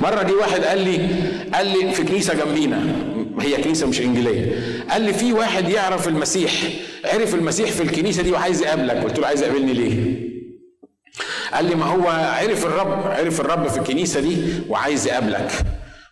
[0.03, 0.99] مرة جه واحد قال لي
[1.55, 2.80] قال لي في كنيسة جنبينا
[3.40, 4.53] هي كنيسة مش إنجيلية.
[4.90, 6.53] قال لي في واحد يعرف المسيح
[7.05, 8.97] عرف المسيح في الكنيسة دي وعايز يقابلك.
[9.05, 10.34] قلت له عايز يقابلني ليه؟
[11.55, 14.36] قال لي ما هو عرف الرب عرف الرب في الكنيسة دي
[14.68, 15.52] وعايز يقابلك.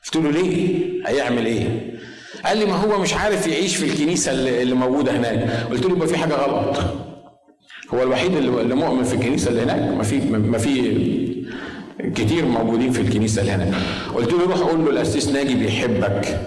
[0.04, 1.92] قلت له ليه؟ هيعمل إيه؟
[2.44, 5.66] قال لي ما هو مش عارف يعيش في الكنيسة اللي موجودة هناك.
[5.70, 6.78] قلت له يبقى في حاجة غلط.
[7.94, 9.96] هو الوحيد اللي مؤمن في الكنيسة اللي هناك.
[9.96, 11.42] ما في ما في
[12.14, 13.74] كتير موجودين في الكنيسة اللي هناك.
[14.14, 16.40] قلت له روح قول له الاسيس ناجي بيحبك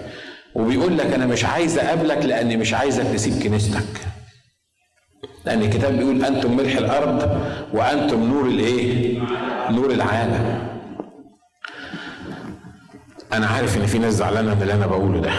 [0.54, 3.84] وبيقول لك أنا مش عايز أقابلك لأني مش عايزك تسيب كنيستك.
[5.46, 7.40] لأن الكتاب بيقول أنتم ملح الأرض
[7.72, 9.18] وأنتم نور الإيه؟
[9.70, 10.58] نور العالم.
[13.32, 15.30] أنا عارف إن في ناس زعلانة من اللي أنا بقوله ده.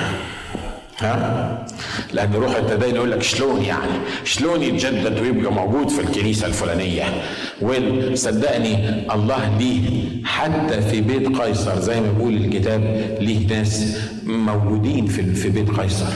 [1.00, 1.66] ها؟
[2.14, 3.92] لأن روح التدين يقول لك شلون يعني؟
[4.24, 7.04] شلون يتجدد ويبقى موجود في الكنيسة الفلانية؟
[7.62, 12.82] وين؟ صدقني الله ليه حتى في بيت قيصر زي ما بيقول الكتاب
[13.22, 16.14] ليه ناس موجودين في بيت قيصر.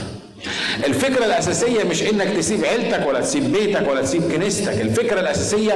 [0.86, 5.72] الفكرة الأساسية مش إنك تسيب عيلتك ولا تسيب بيتك ولا تسيب كنيستك، الفكرة الأساسية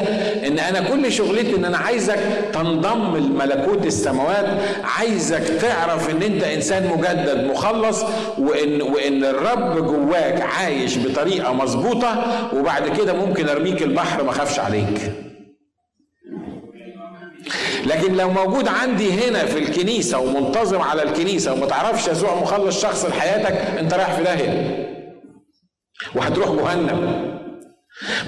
[0.46, 2.18] إن أنا كل شغلتي إن أنا عايزك
[2.52, 4.46] تنضم لملكوت السماوات،
[4.98, 8.02] عايزك تعرف إن أنت إنسان مجدد مخلص
[8.38, 15.12] وإن وإن الرب جواك عايش بطريقة مظبوطة وبعد كده ممكن أرميك البحر ما أخافش عليك.
[17.86, 23.04] لكن لو موجود عندي هنا في الكنيسة ومنتظم على الكنيسة وما تعرفش يسوع مخلص شخص
[23.04, 24.86] لحياتك أنت رايح في داهية
[26.14, 27.26] وهتروح جهنم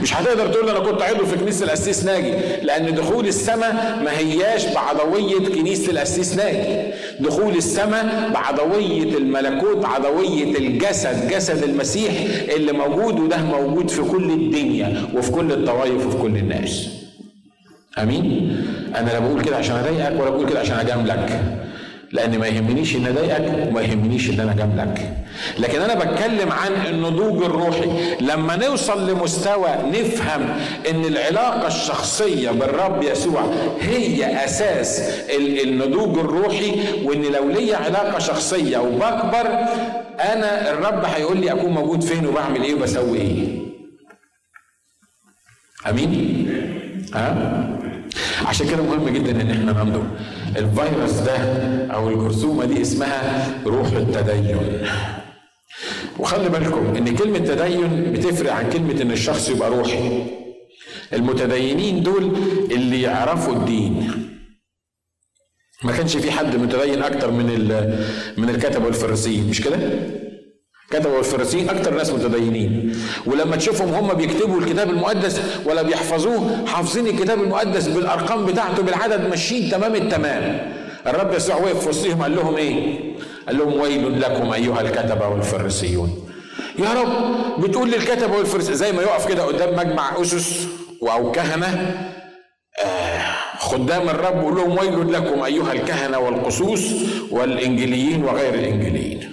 [0.02, 3.72] مش هتقدر تقول أنا كنت عضو في كنيسة القسيس ناجي لأن دخول السماء
[4.04, 6.92] ما هياش بعضوية كنيسة القسيس ناجي.
[7.20, 12.12] دخول السماء بعضوية الملكوت عضوية الجسد جسد المسيح
[12.56, 16.88] اللي موجود وده موجود في كل الدنيا وفي كل الطوائف وفي كل الناس.
[17.98, 18.56] أمين؟
[18.96, 21.40] أنا لا بقول كده عشان أضايقك ولا بقول كده عشان أجاملك.
[22.12, 25.12] لأن ما يهمنيش ان اضايقك وما يهمنيش ان أنا اجاملك
[25.58, 28.16] لكن أنا بتكلم عن النضوج الروحي.
[28.20, 30.42] لما نوصل لمستوى نفهم
[30.90, 35.00] ان العلاقة الشخصية بالرب يسوع هي أساس
[35.64, 36.72] النضوج الروحي
[37.04, 39.46] وإن لو ليا علاقة شخصية وبكبر
[40.20, 43.58] أنا الرب هيقول لي أكون موجود فين وبعمل إيه وبسوي إيه.
[45.90, 46.48] آمين؟
[47.14, 47.68] ها؟
[48.46, 50.02] عشان كده مهم جدا إن إحنا ننظر.
[50.56, 51.36] الفيروس ده
[51.94, 54.58] أو الجرثومه دي اسمها روح التدين.
[56.18, 60.22] وخلي بالكم إن كلمة تدين بتفرق عن كلمة إن الشخص يبقى روحي.
[61.12, 62.36] المتدينين دول
[62.70, 64.12] اللي يعرفوا الدين.
[65.84, 67.46] ما كانش في حد متدين أكتر من
[68.36, 69.78] من الكتبه والفريسيين مش كده؟
[70.90, 72.96] كتبوا والفريسيين أكتر ناس متدينين.
[73.26, 79.70] ولما تشوفهم هم بيكتبوا الكتاب المقدس ولا بيحفظوه حافظين الكتاب المقدس بالأرقام بتاعته بالعدد ماشيين
[79.70, 80.72] تمام التمام.
[81.06, 82.98] الرب يسوع وقف في وسطهم قال لهم إيه؟
[83.46, 86.28] قال لهم ويل لكم أيها الكتبة والفريسيون
[86.78, 90.66] يا رب بتقول للكتبة والفريسيين زي ما يقف كده قدام مجمع أسس
[91.02, 91.66] أو كهنة
[92.84, 93.20] آه
[93.58, 96.80] خدام الرب ويقول لهم ويل لكم أيها الكهنة والقصوص
[97.30, 99.32] والإنجيليين وغير الإنجيليين.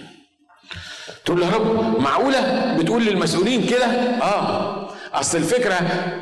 [1.25, 3.85] تقول له يا رب معقولة؟ بتقول للمسؤولين كده؟
[4.21, 4.87] آه.
[5.13, 5.73] أصل الفكرة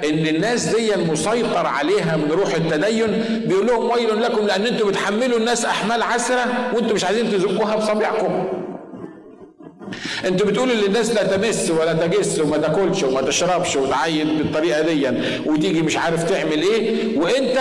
[0.10, 5.38] إن الناس دي المسيطر عليها من روح التدين بيقول لهم ويل لكم لأن أنتم بتحملوا
[5.39, 8.43] الناس أحمال عسرة وأنتم مش عايزين تزقوها بصابعكم
[10.26, 15.08] أنتوا بتقولوا للناس لا تمس ولا تجس وما تاكلش وما تشربش وتعيد بالطريقة دي
[15.45, 17.58] وتيجي مش عارف تعمل إيه وأنت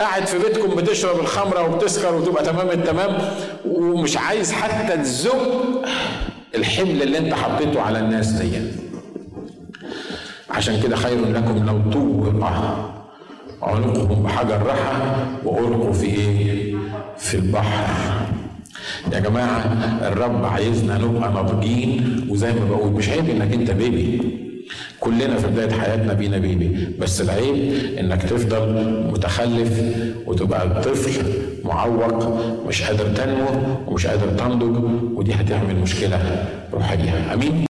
[0.00, 3.18] قاعد في بيتكم بتشرب الخمرة وبتسكر وتبقى تمام التمام
[3.64, 5.68] ومش عايز حتى تزق.
[6.54, 8.50] الحمل اللي انت حطيته على الناس دي
[10.50, 12.44] عشان كده خير لكم لو طوق
[13.62, 16.74] عنقهم بحجر رحى وألقوا في إيه؟
[17.18, 17.86] في البحر.
[19.12, 19.62] يا جماعة
[20.02, 24.38] الرب عايزنا نبقى ناضجين وزي ما بقول مش عيب إنك أنت بيبي.
[25.00, 26.88] كلنا في بداية حياتنا بينا بيبي.
[26.98, 29.80] بس العيب إنك تفضل متخلف
[30.26, 31.22] وتبقى طفل
[31.64, 32.38] معوق
[32.68, 33.46] مش قادر تنمو
[33.86, 34.84] ومش قادر تنضج
[35.18, 37.34] ودي هتعمل مشكلة روحية.
[37.34, 37.67] أمين؟